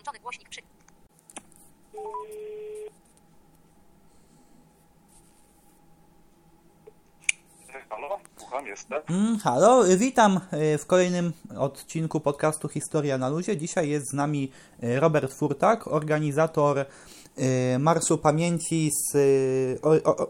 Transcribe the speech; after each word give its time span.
Włączony 0.00 0.18
głośnik 0.18 0.48
przy... 0.48 0.60
Halo, 7.90 8.20
słucham, 8.36 8.66
jestem. 8.66 9.02
Mm, 9.08 9.38
halo, 9.38 9.88
y, 9.88 9.96
witam 9.96 10.40
y, 10.52 10.78
w 10.78 10.86
kolejnym 10.86 11.32
odcinku 11.58 12.20
podcastu 12.20 12.68
Historia 12.68 13.18
na 13.18 13.28
Luzie. 13.28 13.56
Dzisiaj 13.56 13.88
jest 13.88 14.10
z 14.10 14.12
nami 14.12 14.52
y, 14.82 15.00
Robert 15.00 15.32
Furtak, 15.34 15.88
organizator 15.88 16.86
Marszu 17.78 18.18
Pamięci 18.18 18.90
z 18.90 19.16
o, 19.82 19.90
o, 19.90 20.16
o, 20.16 20.28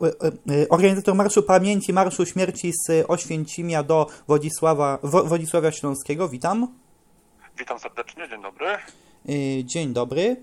organizator 0.69 1.15
Marszu 1.15 1.43
Pamięci, 1.43 1.93
Marszu 1.93 2.27
Śmierci 2.27 2.73
z 2.73 3.05
Oświęcimia 3.09 3.83
do 3.83 4.07
Wodzisława, 4.29 4.99
Wo, 5.03 5.25
Wodzisławia 5.25 5.73
Śląskiego. 5.73 6.29
Witam. 6.29 6.75
Witam 7.59 7.79
serdecznie, 7.79 8.29
dzień 8.29 8.43
dobry. 8.43 8.79
Y, 9.29 9.65
Dzień 9.65 9.93
dobry. 9.93 10.37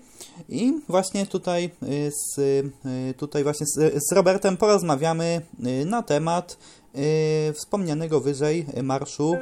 I 0.48 0.72
właśnie 0.88 1.26
tutaj 1.26 1.70
y, 1.82 2.10
z, 2.10 2.38
y, 2.38 3.14
tutaj 3.16 3.42
właśnie 3.42 3.66
z, 3.66 4.04
z 4.08 4.12
Robertem 4.12 4.56
porozmawiamy 4.56 5.40
na 5.86 6.02
temat 6.02 6.58
wspomnianego 7.54 8.20
wyżej 8.20 8.66
Marszu 8.82 9.34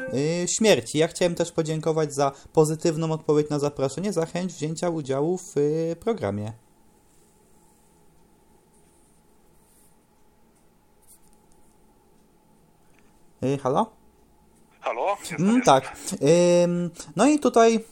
Śmierci. 0.47 0.99
Ja 0.99 1.09
chciałem 1.09 1.35
też 1.35 1.53
podziękować 1.53 2.15
za 2.15 2.33
pozytywną 2.53 3.13
odpowiedź 3.13 3.49
na 3.51 3.59
zaproszenie, 3.59 4.13
za 4.13 4.27
chęć 4.27 4.53
wzięcia 4.53 4.91
udziału 4.91 5.39
w 5.39 5.55
programie. 6.01 6.53
Halo? 13.63 14.06
Halo, 14.87 15.17
Mm, 15.39 15.63
tak. 15.63 15.93
No 17.17 17.27
i 17.27 17.39
tutaj 17.39 17.85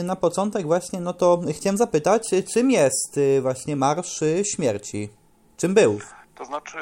y, 0.00 0.02
na 0.02 0.16
początek 0.16 0.66
właśnie, 0.66 1.00
no 1.00 1.12
to 1.12 1.40
chciałem 1.52 1.76
zapytać, 1.76 2.22
czym 2.54 2.70
jest 2.70 3.16
y, 3.16 3.40
właśnie 3.42 3.76
Marsz 3.76 4.20
Śmierci? 4.54 5.08
Czym 5.56 5.74
był? 5.74 6.00
To 6.34 6.44
znaczy, 6.44 6.78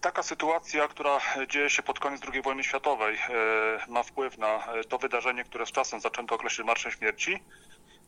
taka 0.00 0.22
sytuacja, 0.22 0.88
która 0.88 1.18
dzieje 1.48 1.70
się 1.70 1.82
pod 1.82 1.98
koniec 1.98 2.20
II 2.32 2.42
wojny 2.42 2.64
światowej, 2.64 3.14
y, 3.14 3.90
ma 3.92 4.02
wpływ 4.02 4.38
na 4.38 4.74
y, 4.80 4.84
to 4.84 4.98
wydarzenie, 4.98 5.44
które 5.44 5.66
z 5.66 5.72
czasem 5.72 6.00
zaczęto 6.00 6.34
określać 6.34 6.66
Marszem 6.66 6.92
Śmierci. 6.92 7.38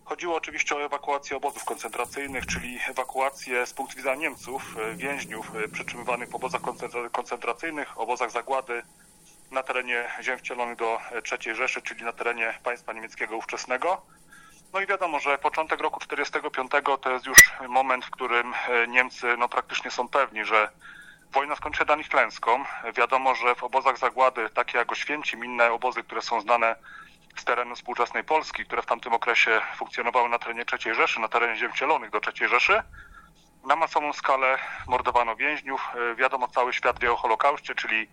Chodziło 0.05 0.37
oczywiście 0.37 0.77
o 0.77 0.83
ewakuację 0.85 1.37
obozów 1.37 1.65
koncentracyjnych, 1.65 2.47
czyli 2.47 2.79
ewakuację 2.91 3.67
z 3.67 3.73
punktu 3.73 3.97
widzenia 3.97 4.17
Niemców, 4.17 4.77
y, 4.93 4.97
więźniów 4.97 5.53
przetrzymywanych 5.73 6.31
w 6.31 6.35
obozach 6.35 6.61
koncentra- 6.61 7.11
koncentracyjnych, 7.11 8.01
obozach 8.01 8.31
zagłady 8.31 8.83
na 9.55 9.63
terenie 9.63 10.11
ziem 10.23 10.39
wcielonych 10.39 10.77
do 10.77 10.99
y, 11.13 11.23
III 11.33 11.55
Rzeszy, 11.55 11.83
czyli 11.83 12.05
na 12.05 12.13
terenie 12.13 12.55
państwa 12.63 12.93
niemieckiego 12.93 13.37
ówczesnego. 13.37 14.03
No 14.73 14.81
i 14.81 14.87
wiadomo, 14.87 15.21
że 15.21 15.39
początek 15.39 15.81
roku 15.81 16.01
1945 16.01 17.03
to 17.03 17.11
jest 17.11 17.27
już 17.27 17.53
moment, 17.69 18.05
w 18.05 18.11
którym 18.11 18.55
e, 18.69 18.87
Niemcy 18.87 19.37
no, 19.39 19.49
praktycznie 19.49 19.91
są 19.91 20.09
pewni, 20.09 20.45
że 20.45 20.69
wojna 21.33 21.57
skończy 21.57 21.79
się 21.79 21.85
dla 21.85 21.97
nich 21.97 22.09
klęską. 22.09 22.65
Wiadomo, 22.97 23.35
że 23.35 23.55
w 23.55 23.65
obozach 23.65 23.99
zagłady, 23.99 24.51
takie 24.51 24.79
jak 24.79 24.93
Oświęcim, 24.93 25.45
inne 25.45 25.73
obozy, 25.73 26.03
które 26.03 26.23
są 26.23 26.41
znane 26.41 26.77
z 27.37 27.45
terenu 27.45 27.77
współczesnej 27.77 28.25
Polski, 28.25 28.65
które 28.65 28.83
w 28.83 28.87
tamtym 28.87 29.13
okresie 29.13 29.61
funkcjonowały 29.77 30.29
na 30.29 30.39
terenie 30.39 30.65
III 30.73 30.95
Rzeszy, 30.95 31.21
na 31.21 31.29
terenie 31.29 31.57
ziem 31.57 31.73
wcielonych 31.73 32.11
do 32.11 32.21
III 32.27 32.49
Rzeszy, 32.49 32.83
na 33.67 33.77
masową 33.77 34.13
skalę 34.13 34.59
mordowano 34.87 35.37
więźniów. 35.37 35.89
E, 36.13 36.15
Wiadomo, 36.15 36.49
cały 36.49 36.73
świat 36.73 37.01
wie 37.01 37.13
o 37.13 37.17
Holokauście, 37.17 37.75
czyli 37.75 38.09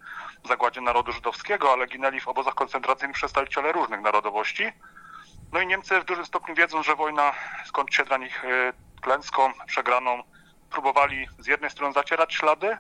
zagładzie 0.48 0.82
narodu 0.82 1.12
żydowskiego, 1.12 1.74
ale 1.74 1.88
ginęli 1.88 2.20
w 2.20 2.28
obozach 2.28 2.54
koncentracyjnych 2.54 3.16
przedstawiciele 3.16 3.72
różnych 3.72 4.02
narodowości. 4.02 4.72
No 5.52 5.62
i 5.62 5.68
Niemcy 5.68 6.00
w 6.02 6.06
dużym 6.06 6.26
stopniu 6.26 6.56
wiedzą, 6.56 6.84
że 6.84 6.96
wojna 6.96 7.34
skończy 7.66 7.98
się 7.98 8.04
dla 8.04 8.18
nich 8.18 8.46
e, 8.46 8.74
klęską, 9.02 9.52
przegraną. 9.68 10.24
Próbowali 10.70 11.28
z 11.40 11.48
jednej 11.48 11.70
strony 11.70 11.94
zacierać 11.94 12.34
ślady, 12.34 12.78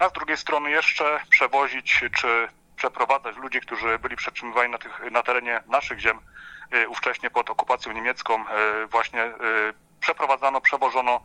a 0.00 0.08
z 0.08 0.12
drugiej 0.12 0.36
strony 0.36 0.70
jeszcze 0.70 1.20
przewozić 1.30 2.04
czy 2.20 2.48
przeprowadzać 2.76 3.36
ludzi, 3.36 3.60
którzy 3.60 3.98
byli 3.98 4.16
przetrzymywani 4.16 4.72
na, 4.72 4.78
tych, 4.78 5.10
na 5.10 5.22
terenie 5.22 5.62
naszych 5.66 5.98
ziem 5.98 6.18
e, 6.70 6.88
ówcześnie 6.88 7.30
pod 7.30 7.50
okupacją 7.50 7.92
niemiecką. 7.92 8.44
Właśnie 8.90 9.32
przeprowadzano, 10.00 10.60
przewożono 10.60 11.20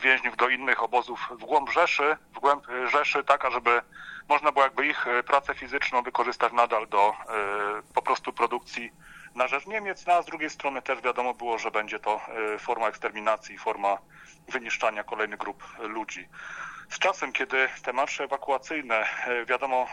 więźniów 0.00 0.36
do 0.36 0.48
innych 0.48 0.82
obozów 0.82 1.28
w 1.30 1.44
głąb 1.44 1.70
Rzeszy, 1.70 2.16
w 2.32 2.38
głąb 2.38 2.68
e, 2.68 2.88
Rzeszy, 2.88 3.24
tak, 3.24 3.44
ażeby 3.44 3.82
można 4.28 4.52
było 4.52 4.64
jakby 4.64 4.86
ich 4.86 5.06
e, 5.06 5.22
pracę 5.22 5.54
fizyczną 5.54 6.02
wykorzystać 6.02 6.52
nadal 6.52 6.88
do 6.88 7.08
e, 7.08 7.14
po 7.94 8.02
prostu 8.02 8.32
produkcji 8.32 8.92
na 9.34 9.48
rzecz 9.48 9.66
Niemiec, 9.66 10.06
no 10.06 10.12
a 10.12 10.22
z 10.22 10.26
drugiej 10.26 10.50
strony 10.50 10.82
też 10.82 11.00
wiadomo 11.00 11.34
było, 11.34 11.58
że 11.58 11.70
będzie 11.70 11.98
to 11.98 12.20
forma 12.58 12.88
eksterminacji, 12.88 13.58
forma 13.58 13.98
wyniszczania 14.48 15.04
kolejnych 15.04 15.38
grup 15.38 15.64
ludzi. 15.78 16.28
Z 16.90 16.98
czasem, 16.98 17.32
kiedy 17.32 17.68
te 17.82 17.92
marsze 17.92 18.24
ewakuacyjne, 18.24 19.08
wiadomo, 19.46 19.86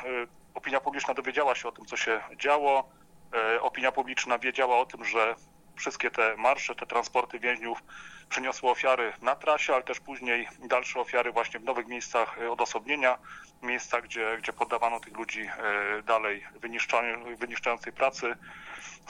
opinia 0.54 0.80
publiczna 0.80 1.14
dowiedziała 1.14 1.56
się 1.56 1.68
o 1.70 1.72
tym, 1.72 1.86
co 1.86 1.98
się 1.98 2.22
działo, 2.36 2.90
opinia 3.62 3.92
publiczna 3.92 4.40
wiedziała 4.40 4.80
o 4.80 4.86
tym, 4.86 5.06
że 5.06 5.36
wszystkie 5.82 6.12
te 6.12 6.38
marsze, 6.38 6.76
te 6.76 6.86
transporty 6.86 7.40
więźniów 7.40 7.84
przyniosły 8.30 8.70
ofiary 8.70 9.14
na 9.22 9.36
trasie, 9.36 9.74
ale 9.74 9.84
też 9.84 10.00
później 10.00 10.48
dalsze 10.60 11.00
ofiary 11.00 11.32
właśnie 11.32 11.60
w 11.60 11.64
nowych 11.64 11.88
miejscach 11.88 12.38
e, 12.42 12.52
odosobnienia, 12.52 13.18
miejscach, 13.62 14.04
gdzie, 14.04 14.38
gdzie 14.38 14.54
poddawano 14.54 15.00
tych 15.00 15.18
ludzi 15.18 15.42
e, 15.42 16.02
dalej 16.04 16.48
wyniszczającej 17.40 17.94
pracy 17.94 18.36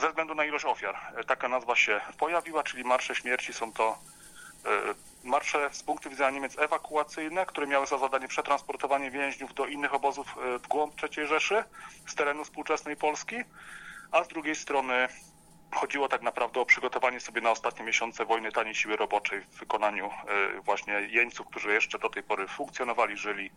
ze 0.00 0.08
względu 0.08 0.34
na 0.34 0.44
ilość 0.44 0.64
ofiar. 0.64 0.96
E, 1.16 1.24
Taka 1.24 1.48
nazwa 1.48 1.76
się 1.76 2.00
pojawiła, 2.18 2.62
czyli 2.62 2.84
marsze 2.84 3.14
śmierci 3.14 3.52
są 3.52 3.72
to 3.72 3.98
marsze 5.24 5.68
z 5.72 5.82
punktu 5.82 6.10
widzenia 6.10 6.30
Niemiec 6.30 6.58
ewakuacyjne, 6.58 7.46
które 7.46 7.66
miały 7.66 7.86
za 7.86 7.98
zadanie 7.98 8.28
przetransportowanie 8.28 9.10
więźniów 9.10 9.54
do 9.54 9.66
innych 9.66 9.94
obozów 9.94 10.36
w 10.62 10.68
głąb 10.68 10.94
III 11.02 11.26
Rzeszy 11.26 11.64
z 12.06 12.14
terenu 12.14 12.44
współczesnej 12.44 12.96
Polski, 12.96 13.36
a 14.12 14.24
z 14.24 14.28
drugiej 14.28 14.56
strony 14.56 15.08
chodziło 15.74 16.08
tak 16.08 16.22
naprawdę 16.22 16.60
o 16.60 16.66
przygotowanie 16.66 17.20
sobie 17.20 17.40
na 17.40 17.50
ostatnie 17.50 17.84
miesiące 17.84 18.24
wojny 18.24 18.52
taniej 18.52 18.74
siły 18.74 18.96
roboczej 18.96 19.40
w 19.40 19.58
wykonaniu 19.58 20.06
e, 20.06 20.60
właśnie 20.60 20.92
jeńców, 20.92 21.46
którzy 21.46 21.72
jeszcze 21.72 21.98
do 21.98 22.08
tej 22.08 22.22
pory 22.22 22.48
funkcjonowali, 22.48 23.16
żyli 23.16 23.50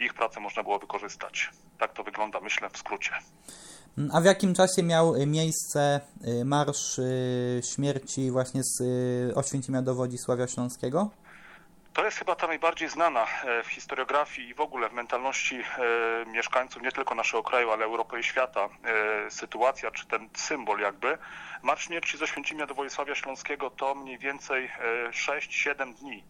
ich 0.00 0.14
pracę 0.14 0.40
można 0.40 0.62
było 0.62 0.78
wykorzystać. 0.78 1.50
Tak 1.78 1.92
to 1.92 2.04
wygląda, 2.04 2.40
myślę, 2.40 2.70
w 2.70 2.78
skrócie. 2.78 3.10
A 4.12 4.20
w 4.20 4.24
jakim 4.24 4.54
czasie 4.54 4.82
miał 4.82 5.14
miejsce 5.26 6.00
y, 6.26 6.44
Marsz 6.44 6.98
y, 6.98 7.60
Śmierci 7.74 8.30
właśnie 8.30 8.60
z 8.64 8.82
Oświęcimia 9.36 9.82
do 9.82 9.94
Wodzisławia 9.94 10.46
Śląskiego? 10.46 11.10
To 11.92 12.04
jest 12.04 12.18
chyba 12.18 12.34
ta 12.34 12.46
najbardziej 12.46 12.88
znana 12.88 13.26
e, 13.44 13.62
w 13.62 13.66
historiografii 13.66 14.48
i 14.48 14.54
w 14.54 14.60
ogóle 14.60 14.88
w 14.88 14.92
mentalności 14.92 15.60
e, 15.60 16.26
mieszkańców 16.26 16.82
nie 16.82 16.92
tylko 16.92 17.14
naszego 17.14 17.42
kraju, 17.42 17.70
ale 17.70 17.84
Europy 17.84 18.20
i 18.20 18.22
świata 18.22 18.68
e, 18.84 19.30
sytuacja, 19.30 19.90
czy 19.90 20.06
ten 20.06 20.28
symbol 20.34 20.80
jakby. 20.80 21.18
Marsz 21.62 21.84
Śmierci 21.84 22.18
z 22.18 22.22
Oświęcimia 22.22 22.66
do 22.66 22.74
Wojsławia 22.74 23.14
Śląskiego 23.14 23.70
to 23.70 23.94
mniej 23.94 24.18
więcej 24.18 24.64
e, 24.64 25.10
6-7 25.10 25.94
dni. 25.94 26.24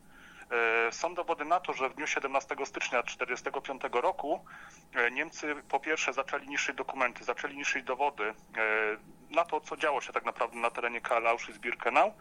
E, 0.87 0.93
Są 0.93 1.15
dowody 1.15 1.45
na 1.45 1.61
to, 1.61 1.73
że 1.73 1.89
w 1.89 1.95
dniu 1.95 2.07
17 2.07 2.57
stycznia 2.65 3.03
1945 3.03 3.83
roku 3.93 4.45
e, 4.95 5.11
Niemcy 5.11 5.55
po 5.69 5.81
pierwsze 5.81 6.13
zaczęli 6.13 6.49
niszczyć 6.49 6.77
dokumenty, 6.77 7.25
zaczęli 7.25 7.57
niszczyć 7.57 7.85
dowody 7.85 8.25
e, 8.25 8.35
na 9.33 9.45
to, 9.45 9.61
co 9.61 9.77
działo 9.77 10.01
się 10.01 10.13
tak 10.13 10.25
naprawdę 10.25 10.57
na 10.57 10.71
terenie 10.71 11.01
KL 11.01 11.27
Auschwitz-Birkenau, 11.27 12.13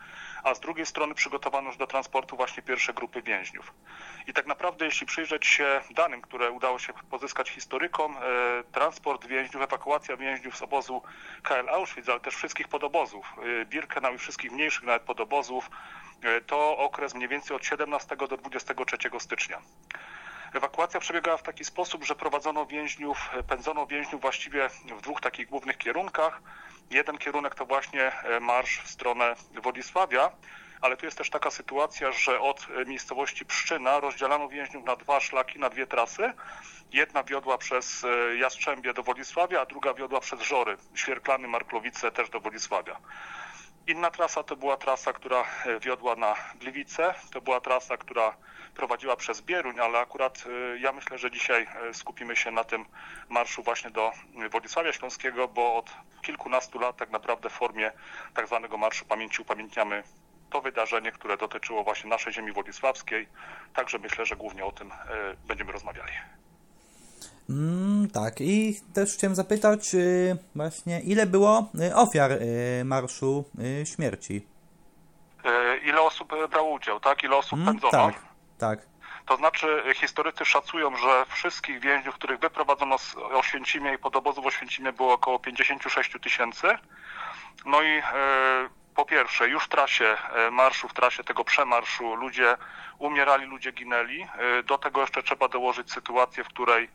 a 0.44 0.54
z 0.54 0.60
drugiej 0.60 0.86
strony 0.86 1.14
przygotowano 1.14 1.68
już 1.68 1.78
do 1.78 1.88
transportu 1.88 2.36
właśnie 2.36 2.64
pierwsze 2.64 2.94
grupy 2.94 3.22
więźniów. 3.22 3.74
I 4.28 4.34
tak 4.34 4.48
naprawdę, 4.48 4.86
jeśli 4.86 5.08
przyjrzeć 5.08 5.46
się 5.46 5.82
danym, 5.92 6.22
które 6.22 6.52
udało 6.52 6.80
się 6.80 6.94
pozyskać 7.10 7.50
historykom, 7.50 8.18
e, 8.18 8.20
transport 8.72 9.26
więźniów, 9.26 9.64
ewakuacja 9.64 10.18
więźniów 10.18 10.58
z 10.58 10.62
obozu 10.62 11.02
KL 11.44 11.70
Auschwitz, 11.70 12.10
ale 12.10 12.20
też 12.20 12.36
wszystkich 12.36 12.68
podobozów, 12.68 13.34
e, 13.62 13.66
Birkenau 13.66 14.14
i 14.14 14.18
wszystkich 14.18 14.52
mniejszych 14.52 14.84
nawet 14.84 15.04
podobozów, 15.04 15.70
e, 16.24 16.42
to 16.42 16.78
okres 16.78 17.16
mniej 17.16 17.30
więcej 17.30 17.56
od 17.56 17.66
17 17.66 18.28
do 18.28 18.38
23 18.38 19.20
stycznia. 19.20 19.62
Ewakuacja 20.54 21.00
przebiegała 21.00 21.38
w 21.38 21.44
taki 21.44 21.66
sposób, 21.66 22.04
że 22.04 22.16
prowadzono 22.16 22.66
więźniów, 22.66 23.30
pędzono 23.48 23.88
więźniów 23.88 24.22
właściwie 24.22 24.70
w 24.70 25.02
dwóch 25.02 25.22
takich 25.22 25.50
głównych 25.50 25.78
kierunkach. 25.78 26.42
Jeden 26.90 27.18
kierunek 27.18 27.56
to 27.56 27.66
właśnie 27.66 28.12
e, 28.24 28.40
marsz 28.40 28.82
w 28.82 28.88
stronę 28.88 29.36
Władysławia, 29.64 30.32
ale 30.82 30.98
tu 30.98 31.06
jest 31.06 31.18
też 31.18 31.30
taka 31.30 31.52
sytuacja, 31.52 32.12
że 32.12 32.40
od 32.40 32.68
e, 32.82 32.86
miejscowości 32.86 33.46
Pszczyna 33.46 34.00
rozdzielano 34.00 34.50
więźniów 34.50 34.86
na 34.86 34.96
dwa 34.96 35.20
szlaki, 35.20 35.60
na 35.60 35.70
dwie 35.70 35.88
trasy. 35.88 36.34
Jedna 36.94 37.24
wiodła 37.24 37.58
przez 37.58 38.04
e, 38.04 38.36
Jastrzębie 38.36 38.94
do 38.94 39.04
Władysławia, 39.04 39.62
a 39.62 39.66
druga 39.66 39.94
wiodła 39.94 40.20
przez 40.20 40.42
Żory, 40.42 40.78
Świerklany, 40.96 41.48
Marklowice 41.48 42.12
też 42.12 42.30
do 42.30 42.40
Władysławia. 42.40 42.98
Inna 43.88 44.12
trasa 44.12 44.44
to 44.44 44.56
była 44.56 44.78
trasa, 44.78 45.14
która 45.14 45.42
e, 45.66 45.80
wiodła 45.80 46.16
na 46.16 46.36
Gliwice, 46.56 47.14
to 47.32 47.42
była 47.42 47.62
trasa, 47.62 47.98
która 47.98 48.36
prowadziła 48.76 49.16
przez 49.16 49.42
Bieruń, 49.42 49.80
ale 49.80 50.00
akurat 50.00 50.44
e, 50.46 50.80
ja 50.80 50.92
myślę, 50.92 51.18
że 51.18 51.32
dzisiaj 51.32 51.68
e, 51.90 51.94
skupimy 51.94 52.36
się 52.36 52.52
na 52.52 52.64
tym 52.64 52.86
marszu 53.30 53.64
właśnie 53.64 53.90
do 53.90 54.12
Władysławia 54.52 54.94
Śląskiego, 54.94 55.48
bo 55.48 55.76
od 55.76 55.92
kilkunastu 56.22 56.80
lat 56.80 56.98
tak 56.98 57.10
naprawdę 57.10 57.50
w 57.50 57.54
formie 57.54 57.92
tak 58.34 58.48
zwanego 58.48 58.78
Marszu 58.78 59.06
Pamięci 59.06 59.42
upamiętniamy 59.42 60.04
to 60.50 60.62
wydarzenie, 60.62 61.12
które 61.12 61.38
dotyczyło 61.38 61.84
właśnie 61.84 62.10
naszej 62.10 62.34
ziemi 62.34 62.52
władysławskiej. 62.52 63.28
Także 63.74 64.00
myślę, 64.00 64.26
że 64.26 64.36
głównie 64.36 64.66
o 64.66 64.72
tym 64.72 64.92
będziemy 65.48 65.72
rozmawiali. 65.72 66.14
Mm, 67.50 68.10
tak, 68.10 68.42
i 68.42 68.76
też 68.94 69.14
chciałem 69.14 69.36
zapytać 69.36 69.96
y, 69.96 70.38
właśnie, 70.56 71.00
ile 71.00 71.26
było 71.26 71.70
y, 71.90 71.96
ofiar 71.96 72.32
y, 72.32 72.86
Marszu 72.86 73.46
Śmierci? 73.96 74.48
Ile 75.84 76.02
osób 76.02 76.34
brało 76.50 76.70
udział, 76.70 77.00
tak? 77.00 77.24
Ile 77.24 77.36
osób 77.36 77.60
mm, 77.60 77.66
pędzono? 77.66 77.92
Tak, 77.92 78.22
tak. 78.58 78.80
To 79.26 79.38
znaczy 79.38 79.84
historycy 79.96 80.46
szacują, 80.46 80.98
że 80.98 81.26
wszystkich 81.30 81.80
więźniów, 81.80 82.16
których 82.16 82.40
wyprowadzono 82.40 82.98
z 82.98 83.16
Oświęcimia 83.16 83.94
i 83.94 83.98
pod 83.98 84.16
obozu 84.16 84.42
w 84.42 84.46
Oświęcimie 84.46 84.94
było 84.94 85.14
około 85.14 85.40
56 85.40 86.12
tysięcy. 86.22 86.68
No 87.66 87.82
i 87.82 88.02
po 88.96 89.06
pierwsze, 89.06 89.50
już 89.50 89.64
w 89.64 89.70
trasie 89.70 90.18
marszu, 90.52 90.88
w 90.88 90.94
trasie 90.94 91.24
tego 91.24 91.44
przemarszu 91.44 92.16
ludzie 92.16 92.58
umierali, 93.00 93.46
ludzie 93.46 93.72
ginęli. 93.72 94.28
Do 94.66 94.78
tego 94.78 95.02
jeszcze 95.02 95.24
trzeba 95.24 95.48
dołożyć 95.48 95.92
sytuację, 95.92 96.44
w 96.44 96.48
której 96.48 96.90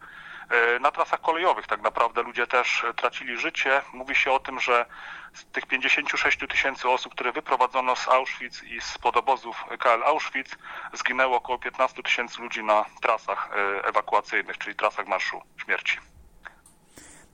na 0.81 0.91
trasach 0.91 1.21
kolejowych 1.21 1.67
tak 1.67 1.83
naprawdę 1.83 2.23
ludzie 2.23 2.47
też 2.47 2.87
tracili 2.97 3.39
życie. 3.39 3.83
Mówi 3.93 4.15
się 4.15 4.33
o 4.33 4.39
tym, 4.39 4.61
że 4.61 4.87
z 5.35 5.45
tych 5.45 5.67
56 5.67 6.39
tysięcy 6.51 6.89
osób, 6.89 7.13
które 7.15 7.33
wyprowadzono 7.33 7.97
z 7.97 8.09
Auschwitz 8.09 8.63
i 8.63 8.81
z 8.81 8.99
podobozów 8.99 9.65
KL 9.79 10.03
Auschwitz, 10.05 10.57
zginęło 10.95 11.37
około 11.37 11.59
15 11.59 12.03
tysięcy 12.03 12.43
ludzi 12.43 12.65
na 12.65 12.85
trasach 13.03 13.51
e, 13.51 13.85
ewakuacyjnych, 13.89 14.59
czyli 14.59 14.77
trasach 14.77 15.07
Marszu 15.07 15.43
Śmierci. 15.65 15.99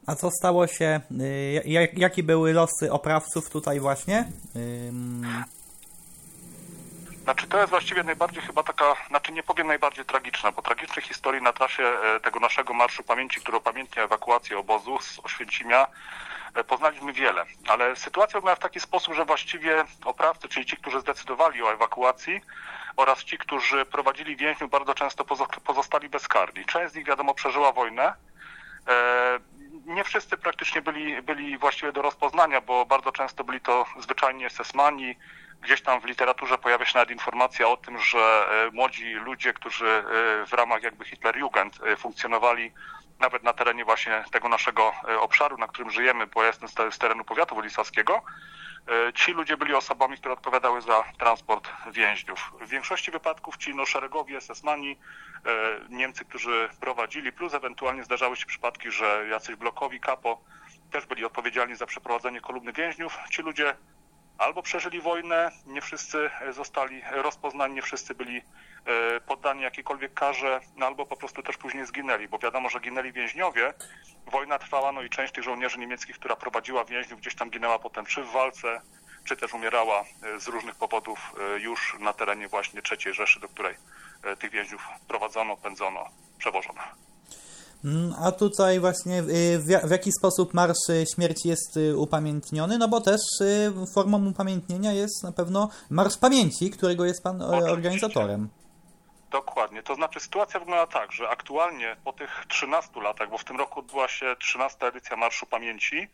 A 0.07 0.15
co 0.15 0.31
stało 0.31 0.67
się, 0.67 1.01
jakie 1.97 2.23
były 2.23 2.53
losy 2.53 2.93
oprawców 2.93 3.51
tutaj 3.51 3.81
właśnie? 3.81 4.25
Znaczy 7.25 7.47
to 7.47 7.59
jest 7.59 7.71
właściwie 7.71 8.03
najbardziej 8.03 8.43
chyba 8.43 8.63
taka, 8.63 8.95
znaczy 9.09 9.33
nie 9.33 9.43
powiem 9.43 9.67
najbardziej 9.67 10.05
tragiczna, 10.05 10.53
bo 10.53 10.63
tragicznych 10.63 11.05
historii 11.05 11.43
na 11.43 11.53
trasie 11.53 11.85
e, 11.85 12.21
tego 12.21 12.41
naszego 12.41 12.75
Marszu 12.75 13.03
Pamięci, 13.03 13.41
który 13.41 13.57
upamiętnia 13.57 14.03
ewakuację 14.03 14.59
obozu 14.59 14.99
z 15.01 15.21
Oświęcimia, 15.25 15.87
e, 16.55 16.65
poznaliśmy 16.65 17.13
wiele. 17.13 17.45
Ale 17.69 17.97
sytuacja 17.97 18.41
wygląda 18.41 18.57
w 18.57 18.63
taki 18.63 18.81
sposób, 18.81 19.15
że 19.15 19.25
właściwie 19.25 19.85
oprawcy, 20.05 20.49
czyli 20.49 20.67
ci, 20.67 20.77
którzy 20.77 21.01
zdecydowali 21.01 21.63
o 21.63 21.73
ewakuacji 21.73 22.41
oraz 22.97 23.25
ci, 23.25 23.39
którzy 23.39 23.85
prowadzili 23.85 24.37
więźniów, 24.37 24.71
bardzo 24.71 24.95
często 24.95 25.25
pozostali 25.65 26.09
bezkarni. 26.09 26.65
Część 26.65 26.93
z 26.93 26.97
nich, 26.97 27.07
wiadomo, 27.07 27.35
przeżyła 27.35 27.73
wojnę. 27.73 28.15
E, 28.89 29.39
nie 29.87 30.05
wszyscy 30.05 30.37
praktycznie 30.37 30.83
byli, 30.83 31.23
byli 31.23 31.59
właściwie 31.59 31.93
do 31.93 32.03
rozpoznania, 32.03 32.61
bo 32.61 32.87
bardzo 32.87 33.13
często 33.13 33.45
byli 33.45 33.61
to 33.61 33.87
zwyczajnie 34.01 34.51
sesmani, 34.51 35.17
Gdzieś 35.63 35.83
tam 35.83 36.01
w 36.01 36.05
literaturze 36.05 36.59
pojawia 36.59 36.85
się 36.85 36.99
nawet 36.99 37.11
informacja 37.11 37.69
o 37.69 37.77
tym, 37.77 37.99
że 37.99 38.19
e, 38.19 38.71
młodzi 38.71 39.15
ludzie, 39.15 39.53
którzy 39.53 39.87
e, 39.87 40.03
w 40.47 40.53
ramach 40.53 40.83
jakby 40.83 41.05
Hitlerjugend 41.05 41.79
e, 41.83 41.97
funkcjonowali 41.97 42.73
nawet 43.21 43.43
na 43.43 43.53
terenie 43.53 43.85
właśnie 43.85 44.25
tego 44.33 44.49
naszego 44.49 44.93
obszaru, 45.21 45.59
na 45.59 45.67
którym 45.67 45.91
żyjemy, 45.91 46.27
bo 46.27 46.43
ja 46.43 46.47
jestem 46.47 46.69
z 46.93 46.99
terenu 46.99 47.25
powiatu 47.25 47.55
wolisowskiego, 47.55 48.23
ci 49.15 49.33
ludzie 49.33 49.57
byli 49.57 49.75
osobami, 49.75 50.17
które 50.17 50.35
odpowiadały 50.35 50.81
za 50.81 51.05
transport 51.19 51.69
więźniów. 51.93 52.53
W 52.61 52.69
większości 52.69 53.11
wypadków 53.11 53.57
ci 53.57 53.75
no, 53.75 53.87
szeregowi, 53.87 54.37
SS-mani, 54.41 54.99
Niemcy, 55.89 56.25
którzy 56.25 56.69
prowadzili, 56.81 57.33
plus 57.33 57.55
ewentualnie 57.55 58.05
zdarzały 58.05 58.37
się 58.37 58.47
przypadki, 58.47 58.91
że 58.91 59.27
jacyś 59.31 59.57
blokowi, 59.57 60.01
kapo 60.01 60.41
też 60.91 61.07
byli 61.07 61.25
odpowiedzialni 61.25 61.77
za 61.77 61.87
przeprowadzenie 61.87 62.41
kolumny 62.41 62.73
więźniów. 62.73 63.19
Ci 63.31 63.43
ludzie 63.43 63.75
albo 64.39 64.63
przeżyli 64.63 65.01
wojnę, 65.01 65.51
nie 65.67 65.81
wszyscy 65.81 66.31
zostali 66.51 67.03
rozpoznani, 67.11 67.75
nie 67.75 67.83
wszyscy 67.83 68.15
byli 68.15 68.39
e, 68.39 69.21
poddani 69.21 69.63
jakiejkolwiek 69.63 70.15
karze, 70.15 70.61
no 70.77 70.87
albo 70.87 71.07
po 71.07 71.17
prostu 71.17 71.43
też 71.43 71.57
później 71.57 71.87
zginęli, 71.87 72.29
bo 72.29 72.39
wiadomo, 72.39 72.69
że 72.69 72.81
ginęli 72.81 73.13
więźniowie. 73.13 73.75
Wojna 74.27 74.59
trwała, 74.59 74.93
no 74.93 75.03
i 75.03 75.11
część 75.11 75.33
tych 75.33 75.45
żołnierzy 75.45 75.79
niemieckich, 75.79 76.17
która 76.17 76.37
prowadziła 76.37 76.85
więźniów, 76.85 77.21
gdzieś 77.21 77.35
tam 77.35 77.51
ginęła 77.51 77.79
potem 77.79 78.07
czy 78.07 78.23
w 78.23 78.31
walce, 78.31 78.81
czy 79.25 79.37
też 79.37 79.55
umierała 79.55 80.01
e, 80.01 80.41
z 80.41 80.49
różnych 80.49 80.77
powodów 80.77 81.35
e, 81.57 81.61
już 81.61 81.97
na 82.01 82.13
terenie 82.13 82.49
właśnie 82.49 82.81
III 82.91 83.15
Rzeszy, 83.15 83.41
do 83.41 83.49
której 83.49 83.77
tych 84.39 84.51
więźniów 84.51 84.83
prowadzono, 85.09 85.57
pędzono, 85.57 86.09
przewożono. 86.39 86.83
Mm, 87.85 88.15
a 88.19 88.33
tutaj 88.33 88.81
właśnie 88.81 89.19
y, 89.19 89.59
w 89.85 89.91
jaki 89.91 90.13
sposób 90.13 90.55
Marsz 90.55 90.87
Śmierci 91.15 91.49
jest 91.49 91.77
y, 91.77 91.97
upamiętniony? 91.97 92.79
No 92.79 92.89
bo 92.89 93.01
też 93.01 93.21
y, 93.41 93.73
formą 93.95 94.27
upamiętnienia 94.27 94.93
jest 94.93 95.25
na 95.25 95.33
pewno 95.33 95.69
Marsz 95.91 96.17
Pamięci, 96.17 96.71
którego 96.71 97.05
jest 97.05 97.23
Pan 97.23 97.43
Oczywiście. 97.43 97.73
organizatorem. 97.73 98.49
Dokładnie. 99.31 99.83
To 99.83 99.95
znaczy 99.95 100.21
sytuacja 100.21 100.61
wygląda 100.61 100.87
tak, 100.87 101.13
że 101.13 101.29
aktualnie 101.29 101.97
po 102.05 102.13
tych 102.13 102.45
13 102.49 103.01
latach, 103.01 103.31
bo 103.31 103.39
w 103.39 103.45
tym 103.45 103.57
roku 103.57 103.81
odbyła 103.81 104.09
się 104.09 104.37
13 104.39 104.87
edycja 104.87 105.17
Marszu 105.17 105.47
Pamięci, 105.47 106.09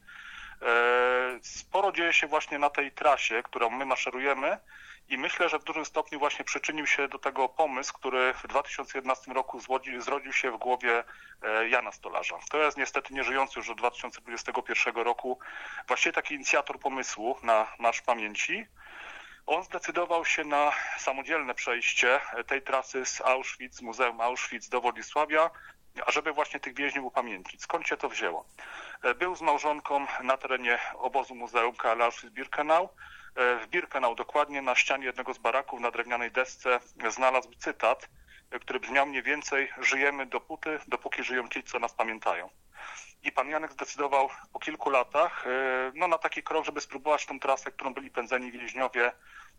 sporo 1.42 1.92
dzieje 1.92 2.12
się 2.12 2.26
właśnie 2.26 2.58
na 2.58 2.70
tej 2.70 2.92
trasie, 2.92 3.42
którą 3.42 3.70
my 3.70 3.86
maszerujemy 3.86 4.58
i 5.08 5.18
myślę, 5.18 5.48
że 5.48 5.58
w 5.58 5.64
dużym 5.64 5.84
stopniu 5.84 6.18
właśnie 6.18 6.44
przyczynił 6.44 6.86
się 6.86 7.08
do 7.08 7.18
tego 7.18 7.48
pomysł, 7.48 7.92
który 7.92 8.34
w 8.34 8.46
2011 8.46 9.32
roku 9.32 9.60
zrodził 9.98 10.32
się 10.32 10.50
w 10.50 10.56
głowie 10.56 11.04
e, 11.42 11.68
Jana 11.68 11.92
Stolarza. 11.92 12.38
To 12.50 12.58
jest 12.58 12.76
niestety 12.76 13.14
nieżyjący 13.14 13.58
już 13.58 13.70
od 13.70 13.78
2021 13.78 14.94
roku 14.94 15.38
właściwie 15.86 16.12
taki 16.12 16.34
inicjator 16.34 16.80
pomysłu 16.80 17.36
na 17.42 17.66
Marsz 17.78 18.00
Pamięci. 18.00 18.66
On 19.46 19.62
zdecydował 19.62 20.24
się 20.24 20.44
na 20.44 20.72
samodzielne 20.98 21.54
przejście 21.54 22.20
tej 22.46 22.62
trasy 22.62 23.06
z 23.06 23.20
Auschwitz, 23.20 23.82
Muzeum 23.82 24.20
Auschwitz 24.20 24.68
do 24.68 24.80
Władysławia, 24.80 25.50
ażeby 26.06 26.32
właśnie 26.32 26.60
tych 26.60 26.74
więźniów 26.74 27.04
upamiętnić. 27.04 27.62
Skąd 27.62 27.86
się 27.86 27.96
to 27.96 28.08
wzięło? 28.08 28.44
E, 29.02 29.14
był 29.14 29.36
z 29.36 29.40
małżonką 29.40 30.06
na 30.22 30.36
terenie 30.36 30.78
obozu 30.94 31.34
Muzeum 31.34 31.76
KL 31.76 32.02
Auschwitz-Birkenau. 32.02 32.88
E, 33.34 33.58
w 33.58 33.66
Birkenau, 33.66 34.14
dokładnie 34.14 34.62
na 34.62 34.74
ścianie 34.74 35.04
jednego 35.04 35.34
z 35.34 35.38
baraków 35.38 35.80
na 35.80 35.90
drewnianej 35.90 36.30
desce 36.30 36.80
znalazł 37.08 37.50
cytat, 37.58 38.08
e, 38.50 38.58
który 38.58 38.80
brzmiał 38.80 39.06
mniej 39.06 39.22
więcej 39.22 39.72
żyjemy 39.78 40.26
dopóty, 40.26 40.78
dopóki 40.88 41.24
żyją 41.24 41.48
ci, 41.48 41.62
co 41.62 41.78
nas 41.78 41.92
pamiętają. 41.92 42.50
I 43.22 43.32
pan 43.32 43.48
Janek 43.48 43.72
zdecydował 43.72 44.28
po 44.52 44.58
kilku 44.58 44.90
latach 44.90 45.44
no, 45.94 46.08
na 46.08 46.18
taki 46.18 46.42
krok, 46.42 46.64
żeby 46.64 46.80
spróbować 46.80 47.26
tą 47.26 47.40
trasę, 47.40 47.72
którą 47.72 47.94
byli 47.94 48.10
pędzeni 48.10 48.52
więźniowie 48.52 49.12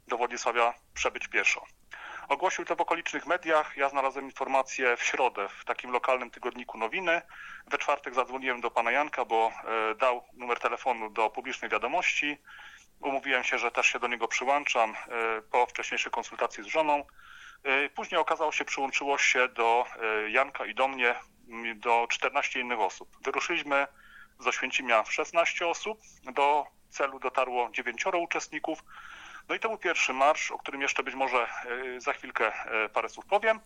do 0.07 0.17
Władysławia 0.17 0.73
przebyć 0.93 1.27
pieszo. 1.27 1.65
Ogłosił 2.29 2.65
to 2.65 2.75
w 2.75 2.81
okolicznych 2.81 3.25
mediach. 3.25 3.77
Ja 3.77 3.89
znalazłem 3.89 4.25
informację 4.25 4.97
w 4.97 5.03
środę 5.03 5.49
w 5.49 5.65
takim 5.65 5.91
lokalnym 5.91 6.31
tygodniku 6.31 6.77
Nowiny. 6.77 7.21
We 7.67 7.77
czwartek 7.77 8.15
zadzwoniłem 8.15 8.61
do 8.61 8.71
pana 8.71 8.91
Janka, 8.91 9.25
bo 9.25 9.51
dał 9.99 10.23
numer 10.33 10.59
telefonu 10.59 11.09
do 11.09 11.29
publicznej 11.29 11.71
wiadomości. 11.71 12.37
Umówiłem 12.99 13.43
się, 13.43 13.57
że 13.57 13.71
też 13.71 13.87
się 13.87 13.99
do 13.99 14.07
niego 14.07 14.27
przyłączam 14.27 14.91
e, 14.91 14.95
po 15.51 15.65
wcześniejszej 15.65 16.11
konsultacji 16.11 16.63
z 16.63 16.67
żoną. 16.67 17.05
E, 17.63 17.89
później 17.89 18.21
okazało 18.21 18.51
się, 18.51 18.65
przyłączyło 18.65 19.17
się 19.17 19.47
do 19.47 19.85
e, 20.25 20.29
Janka 20.29 20.65
i 20.65 20.75
do 20.75 20.87
mnie 20.87 21.15
do 21.75 22.07
14 22.09 22.59
innych 22.59 22.79
osób. 22.79 23.09
Wyruszyliśmy 23.21 23.87
z 24.39 24.47
Oświęcimia 24.47 25.03
w 25.03 25.13
16 25.13 25.67
osób. 25.67 26.01
Do 26.33 26.65
celu 26.89 27.19
dotarło 27.19 27.69
9 27.71 28.05
uczestników. 28.05 28.83
No 29.49 29.55
i 29.55 29.59
to 29.59 29.69
był 29.69 29.77
pierwszy 29.77 30.13
marsz, 30.13 30.51
o 30.51 30.57
którym 30.57 30.81
jeszcze 30.81 31.03
być 31.03 31.15
może 31.15 31.47
za 31.97 32.13
chwilkę 32.13 32.51
parę 32.93 33.09
słów 33.09 33.25
powiem. 33.25 33.59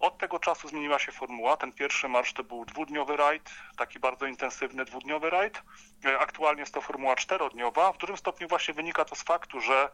Od 0.00 0.18
tego 0.18 0.38
czasu 0.38 0.68
zmieniła 0.68 0.98
się 0.98 1.12
formuła. 1.12 1.56
Ten 1.56 1.72
pierwszy 1.72 2.08
marsz 2.08 2.32
to 2.32 2.44
był 2.44 2.64
dwudniowy 2.64 3.16
rajd, 3.16 3.50
taki 3.76 3.98
bardzo 3.98 4.26
intensywny 4.26 4.84
dwudniowy 4.84 5.30
rajd. 5.30 5.62
E, 6.04 6.18
aktualnie 6.18 6.60
jest 6.60 6.74
to 6.74 6.80
formuła 6.80 7.16
czterodniowa. 7.16 7.92
W 7.92 7.98
dużym 7.98 8.16
stopniu 8.16 8.48
właśnie 8.48 8.74
wynika 8.74 9.04
to 9.04 9.14
z 9.14 9.22
faktu, 9.22 9.60
że 9.60 9.90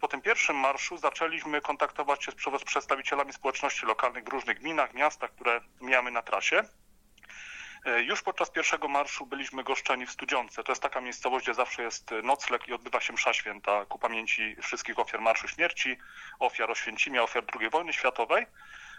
po 0.00 0.08
tym 0.08 0.22
pierwszym 0.22 0.56
marszu 0.56 0.96
zaczęliśmy 0.96 1.60
kontaktować 1.60 2.24
się 2.24 2.32
z 2.32 2.64
przedstawicielami 2.64 3.32
społeczności 3.32 3.86
lokalnych 3.86 4.24
w 4.24 4.28
różnych 4.28 4.58
gminach, 4.58 4.94
miastach, 4.94 5.30
które 5.30 5.60
mijamy 5.80 6.10
na 6.10 6.22
trasie. 6.22 6.62
E, 7.84 8.02
już 8.02 8.22
podczas 8.22 8.50
pierwszego 8.50 8.88
marszu 8.88 9.26
byliśmy 9.26 9.64
goszczeni 9.64 10.06
w 10.06 10.10
Studziące. 10.10 10.64
To 10.64 10.72
jest 10.72 10.82
taka 10.82 11.00
miejscowość, 11.00 11.44
gdzie 11.44 11.54
zawsze 11.54 11.82
jest 11.82 12.10
nocleg 12.22 12.68
i 12.68 12.72
odbywa 12.72 13.00
się 13.00 13.12
msza 13.12 13.32
święta 13.32 13.84
ku 13.84 13.98
pamięci 13.98 14.56
wszystkich 14.62 14.98
ofiar 14.98 15.20
Marszu 15.20 15.48
Śmierci, 15.48 15.96
ofiar 16.38 16.70
Oświęcimia, 16.70 17.22
ofiar 17.22 17.44
II 17.60 17.70
wojny 17.70 17.92
światowej. 17.92 18.46